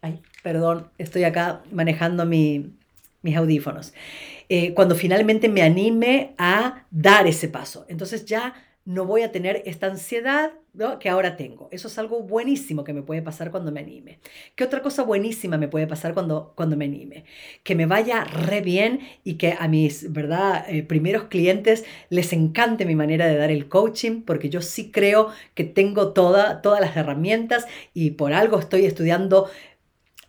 Ay, 0.00 0.20
perdón, 0.42 0.88
estoy 0.98 1.24
acá 1.24 1.62
manejando 1.70 2.24
mis 2.24 3.36
audífonos. 3.36 3.94
Eh, 4.48 4.74
cuando 4.74 4.94
finalmente 4.94 5.48
me 5.48 5.62
anime 5.62 6.34
a 6.38 6.84
dar 6.90 7.26
ese 7.26 7.48
paso. 7.48 7.86
Entonces 7.88 8.26
ya 8.26 8.54
no 8.84 9.06
voy 9.06 9.22
a 9.22 9.32
tener 9.32 9.62
esta 9.66 9.86
ansiedad 9.86 10.52
que 10.98 11.10
ahora 11.10 11.36
tengo. 11.36 11.68
Eso 11.70 11.88
es 11.88 11.98
algo 11.98 12.22
buenísimo 12.22 12.82
que 12.82 12.94
me 12.94 13.02
puede 13.02 13.20
pasar 13.20 13.50
cuando 13.50 13.70
me 13.70 13.80
anime. 13.80 14.20
¿Qué 14.54 14.64
otra 14.64 14.80
cosa 14.80 15.02
buenísima 15.02 15.58
me 15.58 15.68
puede 15.68 15.86
pasar 15.86 16.14
cuando, 16.14 16.54
cuando 16.56 16.76
me 16.78 16.86
anime? 16.86 17.24
Que 17.62 17.74
me 17.74 17.84
vaya 17.84 18.24
re 18.24 18.62
bien 18.62 19.00
y 19.22 19.34
que 19.34 19.54
a 19.58 19.68
mis 19.68 20.10
¿verdad? 20.12 20.64
Eh, 20.68 20.82
primeros 20.82 21.24
clientes 21.24 21.84
les 22.08 22.32
encante 22.32 22.86
mi 22.86 22.94
manera 22.94 23.26
de 23.26 23.36
dar 23.36 23.50
el 23.50 23.68
coaching, 23.68 24.22
porque 24.22 24.48
yo 24.48 24.62
sí 24.62 24.90
creo 24.90 25.28
que 25.54 25.64
tengo 25.64 26.12
toda, 26.12 26.62
todas 26.62 26.80
las 26.80 26.96
herramientas 26.96 27.66
y 27.92 28.12
por 28.12 28.32
algo 28.32 28.58
estoy 28.58 28.86
estudiando 28.86 29.50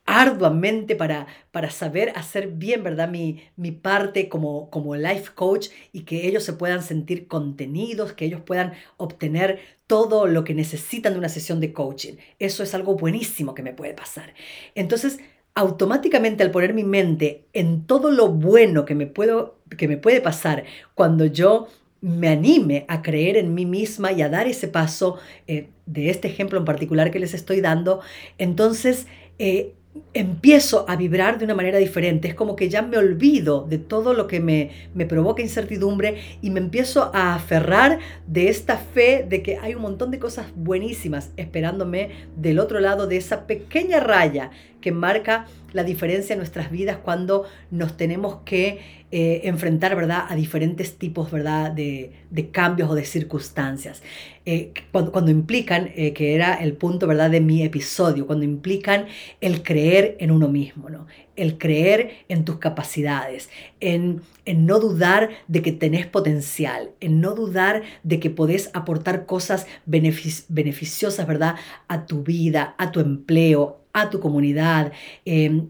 arduamente 0.05 0.95
para, 0.95 1.27
para 1.51 1.69
saber 1.69 2.11
hacer 2.15 2.49
bien, 2.49 2.83
¿verdad? 2.83 3.09
Mi, 3.09 3.41
mi 3.55 3.71
parte 3.71 4.27
como, 4.29 4.69
como 4.69 4.95
life 4.95 5.31
coach 5.33 5.69
y 5.91 6.01
que 6.01 6.27
ellos 6.27 6.43
se 6.43 6.53
puedan 6.53 6.83
sentir 6.83 7.27
contenidos, 7.27 8.13
que 8.13 8.25
ellos 8.25 8.41
puedan 8.41 8.73
obtener 8.97 9.59
todo 9.87 10.27
lo 10.27 10.43
que 10.43 10.53
necesitan 10.53 11.13
de 11.13 11.19
una 11.19 11.29
sesión 11.29 11.59
de 11.59 11.73
coaching. 11.73 12.13
Eso 12.39 12.63
es 12.63 12.73
algo 12.73 12.95
buenísimo 12.95 13.53
que 13.53 13.63
me 13.63 13.73
puede 13.73 13.93
pasar. 13.93 14.33
Entonces, 14.75 15.19
automáticamente 15.55 16.43
al 16.43 16.51
poner 16.51 16.73
mi 16.73 16.83
mente 16.83 17.45
en 17.53 17.85
todo 17.85 18.11
lo 18.11 18.29
bueno 18.29 18.85
que 18.85 18.95
me, 18.95 19.07
puedo, 19.07 19.59
que 19.77 19.87
me 19.87 19.97
puede 19.97 20.19
pasar 20.21 20.65
cuando 20.95 21.25
yo 21.25 21.67
me 22.01 22.27
anime 22.27 22.85
a 22.89 23.01
creer 23.01 23.37
en 23.37 23.53
mí 23.53 23.65
misma 23.65 24.11
y 24.11 24.21
a 24.21 24.29
dar 24.29 24.47
ese 24.47 24.67
paso 24.67 25.19
eh, 25.47 25.69
de 25.85 26.09
este 26.09 26.27
ejemplo 26.27 26.59
en 26.59 26.65
particular 26.65 27.11
que 27.11 27.19
les 27.19 27.33
estoy 27.33 27.61
dando, 27.61 28.01
entonces 28.37 29.07
eh, 29.39 29.73
empiezo 30.13 30.85
a 30.87 30.95
vibrar 30.95 31.37
de 31.37 31.45
una 31.45 31.55
manera 31.55 31.77
diferente. 31.77 32.27
Es 32.27 32.35
como 32.35 32.55
que 32.55 32.69
ya 32.69 32.81
me 32.81 32.97
olvido 32.97 33.65
de 33.67 33.77
todo 33.77 34.13
lo 34.13 34.27
que 34.27 34.39
me, 34.39 34.71
me, 34.93 35.05
provoca 35.05 35.41
incertidumbre 35.41 36.17
y 36.41 36.49
me 36.49 36.59
empiezo 36.59 37.11
a 37.13 37.35
aferrar 37.35 37.99
de 38.27 38.49
esta 38.49 38.77
fe 38.77 39.25
de 39.27 39.41
que 39.43 39.57
hay 39.57 39.75
un 39.75 39.81
montón 39.81 40.11
de 40.11 40.19
cosas 40.19 40.47
buenísimas 40.55 41.31
esperándome 41.37 42.09
del 42.35 42.59
otro 42.59 42.79
lado 42.79 43.07
de 43.07 43.17
esa 43.17 43.45
pequeña 43.45 43.99
raya 43.99 44.51
que 44.83 44.91
marca 44.91 45.47
la 45.71 45.85
diferencia 45.85 46.33
en 46.33 46.39
nuestras 46.39 46.69
vidas 46.69 46.97
cuando 46.97 47.45
nos 47.71 47.95
tenemos 47.95 48.39
que 48.43 49.03
eh, 49.11 49.47
enfrentar, 49.47 49.95
¿verdad?, 49.95 50.25
a 50.27 50.35
diferentes 50.35 50.97
tipos, 50.97 51.31
¿verdad?, 51.31 51.71
de, 51.71 52.11
cambios 52.51 52.89
o 52.89 52.95
de 52.95 53.05
circunstancias. 53.05 54.03
Eh, 54.45 54.73
cuando, 54.91 55.31
implican, 55.31 55.91
eh, 55.95 56.11
que 56.13 56.35
era 56.35 56.55
el 56.55 56.73
punto, 56.73 57.07
¿verdad?, 57.07 57.29
de 57.29 57.39
mi 57.39 57.63
episodio, 57.63 58.27
cuando 58.27 58.43
implican 58.43 59.05
el 59.39 59.63
creer 59.63 60.17
en 60.19 60.31
uno 60.31 60.49
mismo, 60.49 60.89
¿no? 60.89 61.07
El 61.37 61.57
creer 61.57 62.25
en 62.27 62.43
tus 62.43 62.57
capacidades, 62.57 63.49
en, 63.79 64.21
en 64.45 64.65
no 64.65 64.79
dudar 64.79 65.29
de 65.47 65.61
que 65.61 65.71
tenés 65.71 66.07
potencial, 66.07 66.91
en 66.99 67.21
no 67.21 67.35
dudar 67.35 67.83
de 68.03 68.19
que 68.19 68.29
podés 68.29 68.69
aportar 68.73 69.25
cosas 69.25 69.65
beneficiosas, 69.85 71.25
¿verdad?, 71.25 71.55
a 71.87 72.05
tu 72.05 72.23
vida, 72.23 72.75
a 72.77 72.91
tu 72.91 72.99
empleo, 72.99 73.82
a 73.93 74.09
tu 74.09 74.19
comunidad 74.19 74.91
em, 75.25 75.69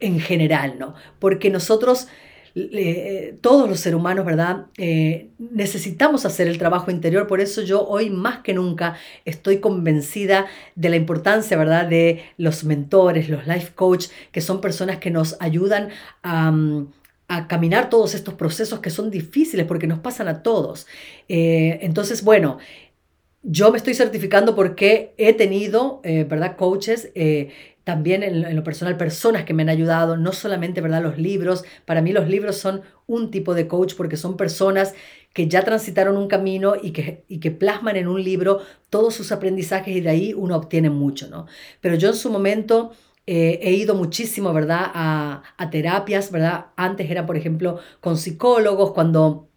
en 0.00 0.20
general, 0.20 0.76
¿no? 0.78 0.94
Porque 1.18 1.48
nosotros, 1.48 2.08
todos 3.40 3.68
los 3.68 3.80
seres 3.80 3.98
humanos, 3.98 4.26
¿verdad? 4.26 4.66
Eh, 4.76 5.30
necesitamos 5.38 6.26
hacer 6.26 6.48
el 6.48 6.58
trabajo 6.58 6.90
interior, 6.90 7.26
por 7.26 7.40
eso 7.40 7.62
yo 7.62 7.86
hoy 7.86 8.10
más 8.10 8.40
que 8.40 8.52
nunca 8.52 8.96
estoy 9.24 9.60
convencida 9.60 10.46
de 10.74 10.90
la 10.90 10.96
importancia, 10.96 11.56
¿verdad? 11.56 11.86
De 11.86 12.22
los 12.36 12.64
mentores, 12.64 13.30
los 13.30 13.46
life 13.46 13.72
coach, 13.74 14.08
que 14.32 14.42
son 14.42 14.60
personas 14.60 14.98
que 14.98 15.10
nos 15.10 15.36
ayudan 15.40 15.88
a 16.22 16.52
a 17.32 17.48
caminar 17.48 17.88
todos 17.88 18.14
estos 18.14 18.34
procesos 18.34 18.80
que 18.80 18.90
son 18.90 19.10
difíciles 19.10 19.64
porque 19.64 19.86
nos 19.86 20.00
pasan 20.00 20.28
a 20.28 20.42
todos. 20.42 20.86
Eh, 21.28 21.78
entonces, 21.80 22.22
bueno, 22.24 22.58
yo 23.42 23.70
me 23.72 23.78
estoy 23.78 23.94
certificando 23.94 24.54
porque 24.54 25.14
he 25.18 25.32
tenido, 25.34 26.00
eh, 26.04 26.24
¿verdad? 26.24 26.56
Coaches, 26.56 27.10
eh, 27.14 27.50
también 27.84 28.22
en, 28.22 28.54
lo 28.54 28.62
personal, 28.62 28.96
personas 28.96 29.44
que 29.44 29.54
me 29.54 29.62
han 29.62 29.68
ayudado, 29.68 30.16
no 30.16 30.32
solamente, 30.32 30.80
¿verdad? 30.80 31.02
Los 31.02 31.18
libros. 31.18 31.64
Para 31.84 32.00
mí 32.00 32.12
los 32.12 32.28
libros 32.28 32.56
son 32.56 32.82
un 33.06 33.32
tipo 33.32 33.54
de 33.54 33.66
coach 33.66 33.94
porque 33.96 34.16
son 34.16 34.36
personas 34.36 34.94
que 35.32 35.48
ya 35.48 35.64
transitaron 35.64 36.16
un 36.16 36.28
camino 36.28 36.74
y 36.80 36.92
que, 36.92 37.24
y 37.26 37.40
que 37.40 37.50
plasman 37.50 37.96
en 37.96 38.06
un 38.06 38.22
libro 38.22 38.60
todos 38.90 39.14
sus 39.14 39.32
aprendizajes 39.32 39.96
y 39.96 40.00
de 40.00 40.10
ahí 40.10 40.34
uno 40.34 40.56
obtiene 40.56 40.90
mucho, 40.90 41.28
¿no? 41.28 41.46
Pero 41.80 41.96
yo 41.96 42.08
en 42.08 42.16
su 42.16 42.30
momento... 42.30 42.92
Eh, 43.24 43.60
he 43.62 43.70
ido 43.74 43.94
muchísimo, 43.94 44.52
¿verdad? 44.52 44.90
A, 44.92 45.44
a, 45.56 45.70
terapias, 45.70 46.32
¿verdad? 46.32 46.66
Antes 46.74 47.08
era, 47.08 47.24
por 47.24 47.36
ejemplo, 47.36 47.78
con 48.00 48.16
psicólogos, 48.16 48.90
cuando 48.90 49.51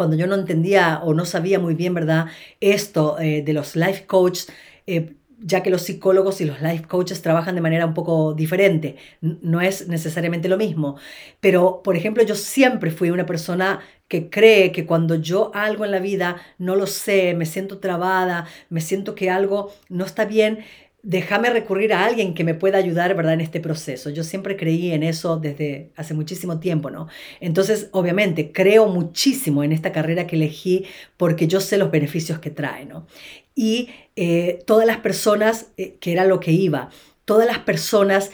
cuando 0.00 0.16
yo 0.16 0.26
no 0.26 0.34
entendía 0.34 1.00
o 1.04 1.12
no 1.12 1.26
sabía 1.26 1.58
muy 1.58 1.74
bien, 1.74 1.92
¿verdad? 1.92 2.28
Esto 2.58 3.18
eh, 3.20 3.42
de 3.42 3.52
los 3.52 3.76
life 3.76 4.06
coaches, 4.06 4.50
eh, 4.86 5.12
ya 5.38 5.62
que 5.62 5.68
los 5.68 5.82
psicólogos 5.82 6.40
y 6.40 6.46
los 6.46 6.62
life 6.62 6.84
coaches 6.88 7.20
trabajan 7.20 7.54
de 7.54 7.60
manera 7.60 7.84
un 7.84 7.92
poco 7.92 8.32
diferente, 8.32 8.96
no 9.20 9.60
es 9.60 9.88
necesariamente 9.88 10.48
lo 10.48 10.56
mismo. 10.56 10.96
Pero, 11.40 11.82
por 11.84 11.96
ejemplo, 11.96 12.22
yo 12.22 12.34
siempre 12.34 12.90
fui 12.90 13.10
una 13.10 13.26
persona 13.26 13.80
que 14.08 14.30
cree 14.30 14.72
que 14.72 14.86
cuando 14.86 15.16
yo 15.16 15.50
algo 15.54 15.84
en 15.84 15.90
la 15.90 15.98
vida 15.98 16.36
no 16.56 16.76
lo 16.76 16.86
sé, 16.86 17.34
me 17.34 17.44
siento 17.44 17.76
trabada, 17.76 18.46
me 18.70 18.80
siento 18.80 19.14
que 19.14 19.28
algo 19.28 19.70
no 19.90 20.06
está 20.06 20.24
bien, 20.24 20.60
déjame 21.02 21.50
recurrir 21.50 21.92
a 21.92 22.04
alguien 22.04 22.34
que 22.34 22.44
me 22.44 22.54
pueda 22.54 22.78
ayudar, 22.78 23.14
¿verdad?, 23.14 23.34
en 23.34 23.40
este 23.40 23.60
proceso. 23.60 24.10
Yo 24.10 24.24
siempre 24.24 24.56
creí 24.56 24.92
en 24.92 25.02
eso 25.02 25.38
desde 25.38 25.90
hace 25.96 26.14
muchísimo 26.14 26.60
tiempo, 26.60 26.90
¿no? 26.90 27.08
Entonces, 27.40 27.88
obviamente, 27.92 28.52
creo 28.52 28.86
muchísimo 28.88 29.64
en 29.64 29.72
esta 29.72 29.92
carrera 29.92 30.26
que 30.26 30.36
elegí 30.36 30.84
porque 31.16 31.46
yo 31.46 31.60
sé 31.60 31.78
los 31.78 31.90
beneficios 31.90 32.38
que 32.38 32.50
trae, 32.50 32.84
¿no? 32.84 33.06
Y 33.54 33.88
eh, 34.16 34.62
todas 34.66 34.86
las 34.86 34.98
personas, 34.98 35.72
eh, 35.76 35.96
que 36.00 36.12
era 36.12 36.24
lo 36.24 36.40
que 36.40 36.52
iba, 36.52 36.90
todas 37.24 37.46
las 37.46 37.58
personas... 37.58 38.30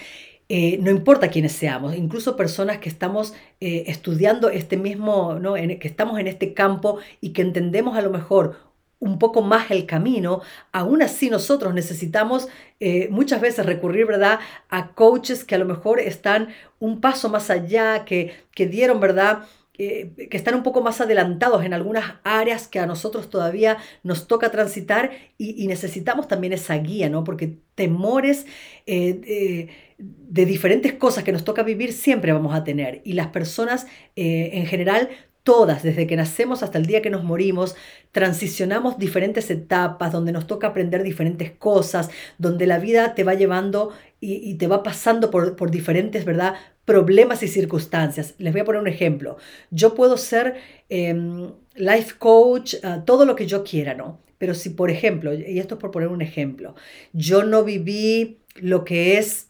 Eh, 0.49 0.79
no 0.81 0.93
importa 0.93 1.29
quiénes 1.29 1.51
seamos, 1.51 1.97
incluso 1.97 2.37
personas 2.37 2.79
que 2.79 2.89
estamos 2.89 3.35
estudiando 3.59 4.49
este 4.49 4.77
mismo, 4.77 5.41
¿no? 5.41 5.55
que 5.55 5.89
estamos 5.89 6.21
en 6.21 6.29
este 6.29 6.55
campo 6.55 7.01
y 7.21 7.31
que 7.31 7.43
entendemos 7.43 7.99
a 7.99 8.01
lo 8.01 8.11
mejor 8.11 8.66
un 8.99 9.19
poco 9.19 9.43
más 9.43 9.71
el 9.71 9.87
camino, 9.87 10.41
aún 10.73 11.03
así 11.03 11.29
nosotros 11.29 11.75
necesitamos 11.75 12.49
eh, 12.81 13.09
muchas 13.11 13.41
veces 13.41 13.67
recurrir, 13.67 14.07
¿verdad?, 14.07 14.41
a 14.69 14.89
coaches 14.93 15.45
que 15.45 15.55
a 15.55 15.59
lo 15.59 15.67
mejor 15.67 16.01
están 16.01 16.49
un 16.79 17.01
paso 17.01 17.29
más 17.29 17.51
allá, 17.51 18.05
que, 18.05 18.35
que 18.55 18.67
dieron, 18.67 19.01
¿verdad?, 19.01 19.45
eh, 19.79 20.29
que 20.31 20.39
están 20.39 20.55
un 20.55 20.63
poco 20.63 20.81
más 20.81 21.03
adelantados 21.03 21.63
en 21.63 21.75
algunas 21.75 22.15
áreas 22.25 22.67
que 22.67 22.79
a 22.79 22.87
nosotros 22.87 23.29
todavía 23.29 23.77
nos 24.03 24.27
toca 24.27 24.51
transitar 24.51 25.11
y, 25.37 25.67
necesitamos 25.67 26.29
también 26.29 26.55
esa 26.55 26.79
guía, 26.79 27.11
¿no? 27.11 27.25
Porque 27.25 27.59
temores 27.75 28.47
eh, 28.87 29.69
de 29.99 30.47
diferentes 30.47 30.95
cosas 30.95 31.25
que 31.25 31.33
nos 31.33 31.45
toca 31.45 31.63
vivir 31.63 31.93
siempre 31.93 32.33
vamos 32.33 32.55
a 32.55 32.65
tener 32.65 33.03
y 33.05 33.13
las 33.13 33.27
personas 33.27 33.87
en 34.15 34.65
general 34.65 35.11
todas, 35.47 35.85
desde 35.85 36.09
que 36.09 36.17
nacemos 36.17 36.65
hasta 36.65 36.77
el 36.77 36.87
día 36.87 37.03
que 37.03 37.09
nos 37.09 37.23
morimos, 37.23 37.77
transicionamos 38.11 38.99
diferentes 38.99 39.49
etapas 39.49 40.11
donde 40.11 40.33
nos 40.33 40.49
toca 40.49 40.67
aprender 40.67 41.05
diferentes 41.05 41.53
cosas, 41.53 42.11
donde 42.37 42.67
la 42.67 42.81
vida 42.81 43.15
te 43.15 43.23
va 43.23 43.35
llevando 43.35 43.93
y, 44.21 44.55
te 44.55 44.67
va 44.67 44.83
pasando 44.83 45.31
por, 45.31 45.71
diferentes, 45.71 46.25
¿verdad? 46.25 46.57
Problemas 46.85 47.45
y 47.45 47.49
circunstancias. 47.49 48.35
Les 48.39 48.53
voy 48.53 48.63
a 48.63 48.65
poner 48.65 48.81
un 48.81 48.89
ejemplo. 48.89 49.37
Yo 49.71 49.95
puedo 49.95 50.17
ser 50.17 50.57
em, 50.89 51.53
life 51.77 52.17
coach, 52.19 52.75
ah, 52.83 53.05
todo 53.07 53.25
lo 53.25 53.37
que 53.37 53.47
yo 53.47 53.63
quiera, 53.63 53.95
¿no? 53.95 54.19
Pero 54.39 54.53
si, 54.53 54.71
por 54.71 54.91
ejemplo, 54.91 55.33
y 55.33 55.61
esto 55.61 55.77
es 55.77 55.81
por 55.81 55.93
poner 55.93 56.09
un 56.09 56.23
ejemplo, 56.23 56.75
yo 57.13 57.45
no 57.45 57.63
viví 57.63 58.41
lo 58.57 58.85
que 58.85 59.19
es 59.19 59.47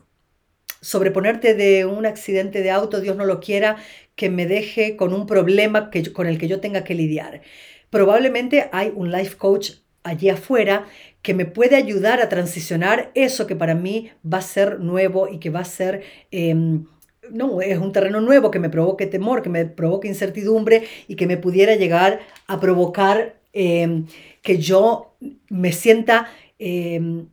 sobreponerte 0.86 1.54
de 1.54 1.84
un 1.84 2.06
accidente 2.06 2.62
de 2.62 2.70
auto, 2.70 3.00
Dios 3.00 3.16
no 3.16 3.24
lo 3.24 3.40
quiera, 3.40 3.76
que 4.14 4.30
me 4.30 4.46
deje 4.46 4.94
con 4.94 5.12
un 5.12 5.26
problema 5.26 5.90
que, 5.90 6.12
con 6.12 6.28
el 6.28 6.38
que 6.38 6.46
yo 6.46 6.60
tenga 6.60 6.84
que 6.84 6.94
lidiar. 6.94 7.42
Probablemente 7.90 8.68
hay 8.70 8.92
un 8.94 9.10
life 9.10 9.36
coach 9.36 9.72
allí 10.04 10.28
afuera 10.28 10.86
que 11.22 11.34
me 11.34 11.44
puede 11.44 11.74
ayudar 11.74 12.20
a 12.20 12.28
transicionar 12.28 13.10
eso 13.14 13.48
que 13.48 13.56
para 13.56 13.74
mí 13.74 14.10
va 14.22 14.38
a 14.38 14.42
ser 14.42 14.78
nuevo 14.78 15.28
y 15.28 15.38
que 15.38 15.50
va 15.50 15.60
a 15.60 15.64
ser... 15.64 16.04
Em, 16.30 16.86
no, 17.32 17.60
es 17.60 17.78
un 17.78 17.90
terreno 17.90 18.20
nuevo 18.20 18.52
que 18.52 18.60
me 18.60 18.70
provoque 18.70 19.06
temor, 19.06 19.42
que 19.42 19.48
me 19.48 19.64
provoque 19.64 20.06
incertidumbre 20.06 20.84
y 21.08 21.16
que 21.16 21.26
me 21.26 21.36
pudiera 21.36 21.74
llegar 21.74 22.20
a 22.46 22.60
provocar 22.60 23.34
em, 23.52 24.06
que 24.40 24.58
yo 24.58 25.16
me 25.48 25.72
sienta 25.72 26.28
em, 26.60 27.26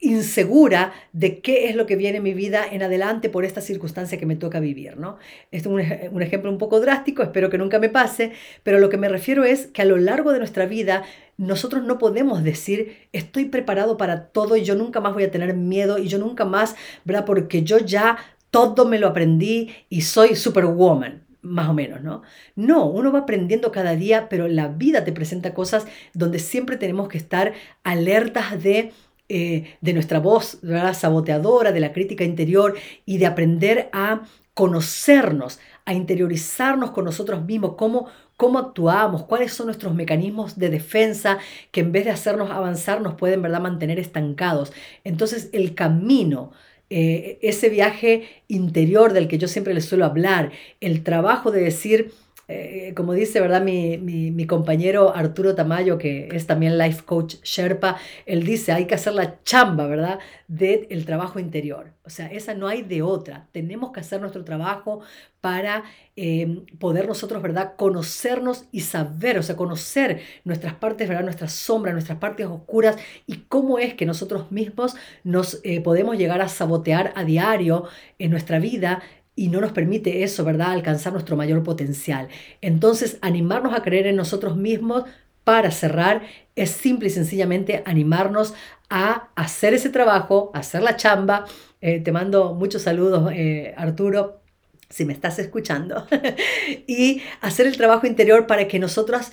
insegura 0.00 0.94
de 1.12 1.40
qué 1.40 1.68
es 1.68 1.76
lo 1.76 1.84
que 1.84 1.94
viene 1.94 2.18
en 2.18 2.22
mi 2.22 2.32
vida 2.32 2.64
en 2.70 2.82
adelante 2.82 3.28
por 3.28 3.44
esta 3.44 3.60
circunstancia 3.60 4.18
que 4.18 4.24
me 4.24 4.34
toca 4.34 4.58
vivir, 4.58 4.96
¿no? 4.96 5.18
Este 5.50 5.68
es 5.68 6.10
un, 6.10 6.22
ejemplo 6.22 6.50
un 6.50 6.56
poco 6.56 6.80
drástico, 6.80 7.22
espero 7.22 7.50
que 7.50 7.58
nunca 7.58 7.78
me 7.78 7.90
pase, 7.90 8.32
pero 8.62 8.78
lo 8.78 8.88
que 8.88 8.96
me 8.96 9.10
refiero 9.10 9.44
es 9.44 9.66
que 9.66 9.82
a 9.82 9.84
lo 9.84 9.98
largo 9.98 10.32
de 10.32 10.38
nuestra 10.38 10.64
vida 10.64 11.02
nosotros 11.36 11.84
no 11.84 11.98
podemos 11.98 12.42
decir 12.42 13.08
estoy 13.12 13.44
preparado 13.44 13.98
para 13.98 14.28
todo 14.28 14.56
y 14.56 14.64
yo 14.64 14.74
nunca 14.74 15.00
más 15.00 15.12
voy 15.12 15.24
a 15.24 15.30
tener 15.30 15.54
miedo 15.54 15.98
y 15.98 16.08
yo 16.08 16.18
nunca 16.18 16.46
más, 16.46 16.76
¿verdad? 17.04 17.26
Porque 17.26 17.62
yo 17.62 17.78
ya 17.78 18.16
todo 18.50 18.86
me 18.86 18.98
lo 18.98 19.08
aprendí 19.08 19.70
y 19.90 20.00
soy 20.00 20.34
superwoman 20.34 21.24
más 21.42 21.68
o 21.68 21.74
menos, 21.74 22.02
¿no? 22.02 22.22
No, 22.54 22.86
uno 22.86 23.12
va 23.12 23.20
aprendiendo 23.20 23.72
cada 23.72 23.96
día, 23.96 24.28
pero 24.28 24.46
la 24.46 24.68
vida 24.68 25.04
te 25.04 25.12
presenta 25.12 25.54
cosas 25.54 25.86
donde 26.12 26.38
siempre 26.38 26.76
tenemos 26.76 27.08
que 27.08 27.16
estar 27.16 27.54
alertas 27.82 28.62
de 28.62 28.92
eh, 29.32 29.76
de 29.80 29.92
nuestra 29.92 30.18
voz 30.18 30.58
saboteadora, 30.92 31.70
de 31.70 31.78
la 31.78 31.92
crítica 31.92 32.24
interior 32.24 32.76
y 33.06 33.18
de 33.18 33.26
aprender 33.26 33.88
a 33.92 34.22
conocernos, 34.54 35.60
a 35.84 35.94
interiorizarnos 35.94 36.90
con 36.90 37.04
nosotros 37.04 37.44
mismos, 37.44 37.76
cómo, 37.78 38.08
cómo 38.36 38.58
actuamos, 38.58 39.22
cuáles 39.22 39.52
son 39.52 39.66
nuestros 39.66 39.94
mecanismos 39.94 40.58
de 40.58 40.68
defensa 40.68 41.38
que 41.70 41.80
en 41.80 41.92
vez 41.92 42.06
de 42.06 42.10
hacernos 42.10 42.50
avanzar 42.50 43.00
nos 43.00 43.14
pueden 43.14 43.40
¿verdad? 43.40 43.60
mantener 43.60 44.00
estancados. 44.00 44.72
Entonces 45.04 45.48
el 45.52 45.76
camino 45.76 46.50
eh, 46.92 47.38
ese 47.42 47.68
viaje 47.68 48.42
interior 48.48 49.12
del 49.12 49.28
que 49.28 49.38
yo 49.38 49.46
siempre 49.46 49.74
les 49.74 49.84
suelo 49.84 50.04
hablar, 50.04 50.50
el 50.80 51.04
trabajo 51.04 51.52
de 51.52 51.60
decir, 51.60 52.12
eh, 52.50 52.94
como 52.94 53.12
dice, 53.12 53.40
¿verdad? 53.40 53.62
Mi, 53.62 53.98
mi, 53.98 54.46
compañero 54.46 55.14
Arturo 55.14 55.54
Tamayo, 55.54 55.98
que 55.98 56.28
es 56.32 56.46
también 56.46 56.78
life 56.78 57.04
coach 57.04 57.36
Sherpa, 57.44 57.96
él 58.26 58.42
dice, 58.44 58.72
hay 58.72 58.86
que 58.86 58.96
hacer 58.96 59.14
la 59.14 59.42
chamba, 59.44 59.86
¿verdad? 59.86 60.18
Del 60.48 61.04
trabajo 61.06 61.38
interior. 61.38 61.92
O 62.04 62.10
sea, 62.10 62.26
esa 62.26 62.54
no 62.54 62.66
hay 62.66 62.82
de 62.82 63.02
otra. 63.02 63.46
Tenemos 63.52 63.92
que 63.92 64.00
hacer 64.00 64.20
nuestro 64.20 64.44
trabajo 64.44 65.00
para 65.40 65.84
eh, 66.16 66.64
poder 66.78 67.06
nosotros, 67.06 67.40
¿verdad? 67.40 67.74
Conocernos 67.76 68.64
y 68.72 68.80
saber, 68.80 69.38
o 69.38 69.42
sea, 69.42 69.56
conocer 69.56 70.20
nuestras 70.44 70.74
partes, 70.74 71.08
¿verdad? 71.08 71.22
Nuestras 71.22 71.52
sombras, 71.52 71.94
nuestras 71.94 72.18
partes 72.18 72.46
oscuras 72.46 72.96
y 73.26 73.44
cómo 73.48 73.78
es 73.78 73.94
que 73.94 74.06
nosotros 74.06 74.50
mismos 74.50 74.96
nos 75.22 75.60
eh, 75.62 75.80
podemos 75.80 76.18
llegar 76.18 76.40
a 76.40 76.48
sabotear 76.48 77.12
a 77.14 77.24
diario 77.24 77.84
en 78.18 78.32
nuestra 78.32 78.58
vida 78.58 79.02
y 79.40 79.48
no 79.48 79.62
nos 79.62 79.72
permite 79.72 80.22
eso, 80.22 80.44
¿verdad? 80.44 80.72
Alcanzar 80.72 81.14
nuestro 81.14 81.34
mayor 81.34 81.62
potencial. 81.62 82.28
Entonces, 82.60 83.16
animarnos 83.22 83.72
a 83.72 83.80
creer 83.80 84.06
en 84.06 84.16
nosotros 84.16 84.54
mismos 84.54 85.04
para 85.44 85.70
cerrar 85.70 86.20
es 86.56 86.72
simple 86.72 87.08
y 87.08 87.10
sencillamente 87.10 87.82
animarnos 87.86 88.52
a 88.90 89.30
hacer 89.36 89.72
ese 89.72 89.88
trabajo, 89.88 90.50
hacer 90.52 90.82
la 90.82 90.96
chamba. 90.96 91.46
Eh, 91.80 92.00
te 92.00 92.12
mando 92.12 92.52
muchos 92.52 92.82
saludos, 92.82 93.32
eh, 93.34 93.72
Arturo, 93.78 94.42
si 94.90 95.06
me 95.06 95.14
estás 95.14 95.38
escuchando. 95.38 96.06
y 96.86 97.22
hacer 97.40 97.66
el 97.66 97.78
trabajo 97.78 98.06
interior 98.06 98.46
para 98.46 98.68
que 98.68 98.78
nosotras 98.78 99.32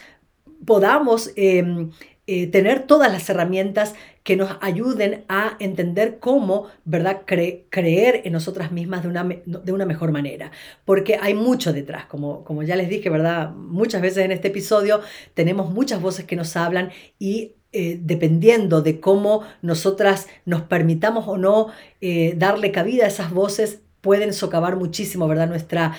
podamos 0.66 1.34
em, 1.36 1.92
eh, 2.28 2.48
tener 2.48 2.84
todas 2.84 3.12
las 3.12 3.30
herramientas 3.30 3.94
que 4.28 4.36
nos 4.36 4.58
ayuden 4.60 5.24
a 5.30 5.56
entender 5.60 6.20
cómo, 6.20 6.68
¿verdad?, 6.84 7.22
creer 7.26 8.22
en 8.26 8.34
nosotras 8.34 8.74
mismas 8.74 9.04
de 9.04 9.08
una, 9.08 9.24
de 9.24 9.72
una 9.72 9.86
mejor 9.86 10.12
manera. 10.12 10.52
Porque 10.84 11.18
hay 11.22 11.34
mucho 11.34 11.72
detrás, 11.72 12.08
como, 12.08 12.44
como 12.44 12.62
ya 12.62 12.76
les 12.76 12.90
dije, 12.90 13.10
¿verdad? 13.10 13.52
Muchas 13.52 14.02
veces 14.02 14.26
en 14.26 14.34
este 14.34 14.50
episodio 14.50 15.00
tenemos 15.34 15.72
muchas 15.72 16.02
voces 16.02 16.26
que 16.26 16.36
nos 16.36 16.58
hablan 16.58 16.92
y 17.18 17.54
eh, 17.72 18.02
dependiendo 18.02 18.82
de 18.82 19.00
cómo 19.00 19.44
nosotras 19.62 20.28
nos 20.44 20.62
permitamos 20.64 21.26
o 21.30 21.38
no 21.38 21.68
eh, 22.02 22.34
darle 22.36 22.74
cabida 22.74 23.06
a 23.06 23.08
esas 23.08 23.32
voces, 23.32 23.80
pueden 24.02 24.34
socavar 24.34 24.76
muchísimo, 24.76 25.30
¿verdad? 25.30 25.48
Nuestra 25.48 25.96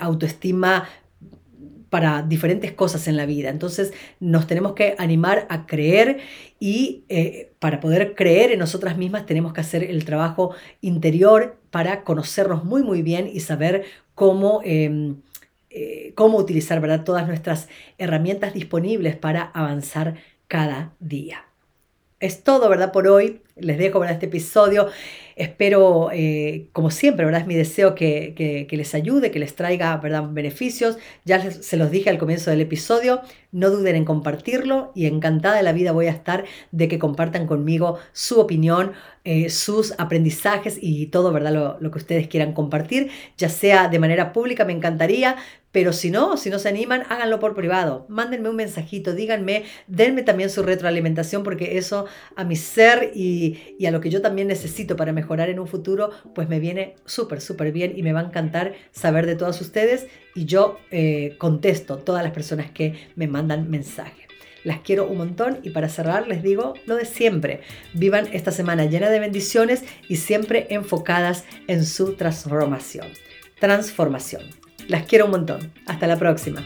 autoestima 0.00 0.88
para 1.90 2.22
diferentes 2.22 2.72
cosas 2.72 3.08
en 3.08 3.16
la 3.16 3.26
vida. 3.26 3.50
Entonces 3.50 3.92
nos 4.20 4.46
tenemos 4.46 4.72
que 4.72 4.94
animar 4.98 5.46
a 5.50 5.66
creer 5.66 6.18
y 6.60 7.04
eh, 7.08 7.52
para 7.58 7.80
poder 7.80 8.14
creer 8.14 8.52
en 8.52 8.60
nosotras 8.60 8.96
mismas 8.96 9.26
tenemos 9.26 9.52
que 9.52 9.60
hacer 9.60 9.84
el 9.84 10.04
trabajo 10.04 10.54
interior 10.80 11.58
para 11.70 12.04
conocernos 12.04 12.64
muy 12.64 12.82
muy 12.82 13.02
bien 13.02 13.28
y 13.32 13.40
saber 13.40 13.84
cómo, 14.14 14.60
em, 14.64 15.16
eh, 15.70 16.12
cómo 16.14 16.38
utilizar 16.38 16.80
¿verdad? 16.80 17.04
todas 17.04 17.26
nuestras 17.26 17.68
herramientas 17.98 18.54
disponibles 18.54 19.16
para 19.16 19.42
avanzar 19.42 20.14
cada 20.46 20.92
día. 21.00 21.44
Es 22.20 22.44
todo, 22.44 22.68
¿verdad? 22.68 22.92
Por 22.92 23.08
hoy. 23.08 23.40
Les 23.56 23.78
dejo, 23.78 23.98
¿verdad? 23.98 24.14
Este 24.14 24.26
episodio. 24.26 24.88
Espero, 25.40 26.10
eh, 26.12 26.68
como 26.72 26.90
siempre, 26.90 27.24
¿verdad? 27.24 27.40
Es 27.40 27.46
mi 27.46 27.54
deseo 27.54 27.94
que, 27.94 28.66
les 28.70 28.94
ayude, 28.94 29.30
que 29.30 29.38
les 29.38 29.54
traiga, 29.54 29.96
¿verdad? 29.96 30.28
Beneficios. 30.30 30.98
Ya 31.24 31.50
se 31.50 31.78
los 31.78 31.90
dije 31.90 32.10
al 32.10 32.18
comienzo 32.18 32.50
del 32.50 32.60
episodio. 32.60 33.22
No 33.52 33.70
duden 33.70 33.96
en 33.96 34.04
compartirlo 34.04 34.92
y 34.94 35.06
encantada 35.06 35.56
de 35.56 35.62
la 35.62 35.72
vida 35.72 35.92
voy 35.92 36.06
a 36.06 36.12
estar 36.12 36.44
de 36.70 36.88
que 36.88 36.98
compartan 36.98 37.46
conmigo 37.46 37.98
su 38.12 38.40
opinión, 38.40 38.92
eh, 39.24 39.50
sus 39.50 39.94
aprendizajes 39.98 40.78
y 40.80 41.06
todo, 41.06 41.32
¿verdad? 41.32 41.52
Lo, 41.52 41.80
lo 41.80 41.90
que 41.90 41.98
ustedes 41.98 42.28
quieran 42.28 42.52
compartir, 42.52 43.10
ya 43.36 43.48
sea 43.48 43.88
de 43.88 43.98
manera 43.98 44.32
pública, 44.32 44.64
me 44.64 44.72
encantaría, 44.72 45.36
pero 45.72 45.92
si 45.92 46.10
no, 46.10 46.36
si 46.36 46.50
no 46.50 46.58
se 46.58 46.68
animan, 46.68 47.04
háganlo 47.08 47.38
por 47.38 47.54
privado. 47.54 48.04
Mándenme 48.08 48.48
un 48.48 48.56
mensajito, 48.56 49.14
díganme, 49.14 49.64
denme 49.86 50.22
también 50.22 50.50
su 50.50 50.62
retroalimentación 50.62 51.44
porque 51.44 51.78
eso 51.78 52.06
a 52.34 52.44
mi 52.44 52.56
ser 52.56 53.12
y, 53.14 53.56
a 53.86 53.90
lo 53.90 54.00
que 54.00 54.10
yo 54.10 54.20
también 54.20 54.48
necesito 54.48 54.96
para 54.96 55.12
mejorar 55.12 55.48
en 55.48 55.60
un 55.60 55.68
futuro, 55.68 56.10
pues 56.34 56.48
me 56.48 56.58
viene 56.58 56.96
súper, 57.04 57.40
súper 57.40 57.70
bien 57.72 57.92
y 57.96 58.02
me 58.02 58.12
va 58.12 58.20
a 58.20 58.24
encantar 58.24 58.74
saber 58.90 59.26
de 59.26 59.36
todas 59.36 59.60
ustedes 59.60 60.08
y 60.34 60.44
yo 60.44 60.78
eh, 60.90 61.34
contesto 61.38 61.98
todas 61.98 62.22
las 62.22 62.32
personas 62.32 62.70
que 62.70 63.08
me 63.16 63.26
mandan 63.26 63.70
mensajes. 63.70 64.26
Las 64.62 64.80
quiero 64.80 65.06
un 65.06 65.18
montón 65.18 65.58
y 65.62 65.70
para 65.70 65.88
cerrar 65.88 66.28
les 66.28 66.42
digo 66.42 66.74
lo 66.86 66.96
de 66.96 67.06
siempre. 67.06 67.62
Vivan 67.94 68.28
esta 68.32 68.50
semana 68.50 68.84
llena 68.84 69.08
de 69.08 69.18
bendiciones 69.18 69.84
y 70.08 70.16
siempre 70.16 70.66
enfocadas 70.70 71.44
en 71.66 71.84
su 71.86 72.14
transformación. 72.14 73.06
Transformación. 73.58 74.42
Las 74.88 75.04
quiero 75.04 75.26
un 75.26 75.30
montón. 75.32 75.72
Hasta 75.86 76.06
la 76.06 76.18
próxima. 76.18 76.62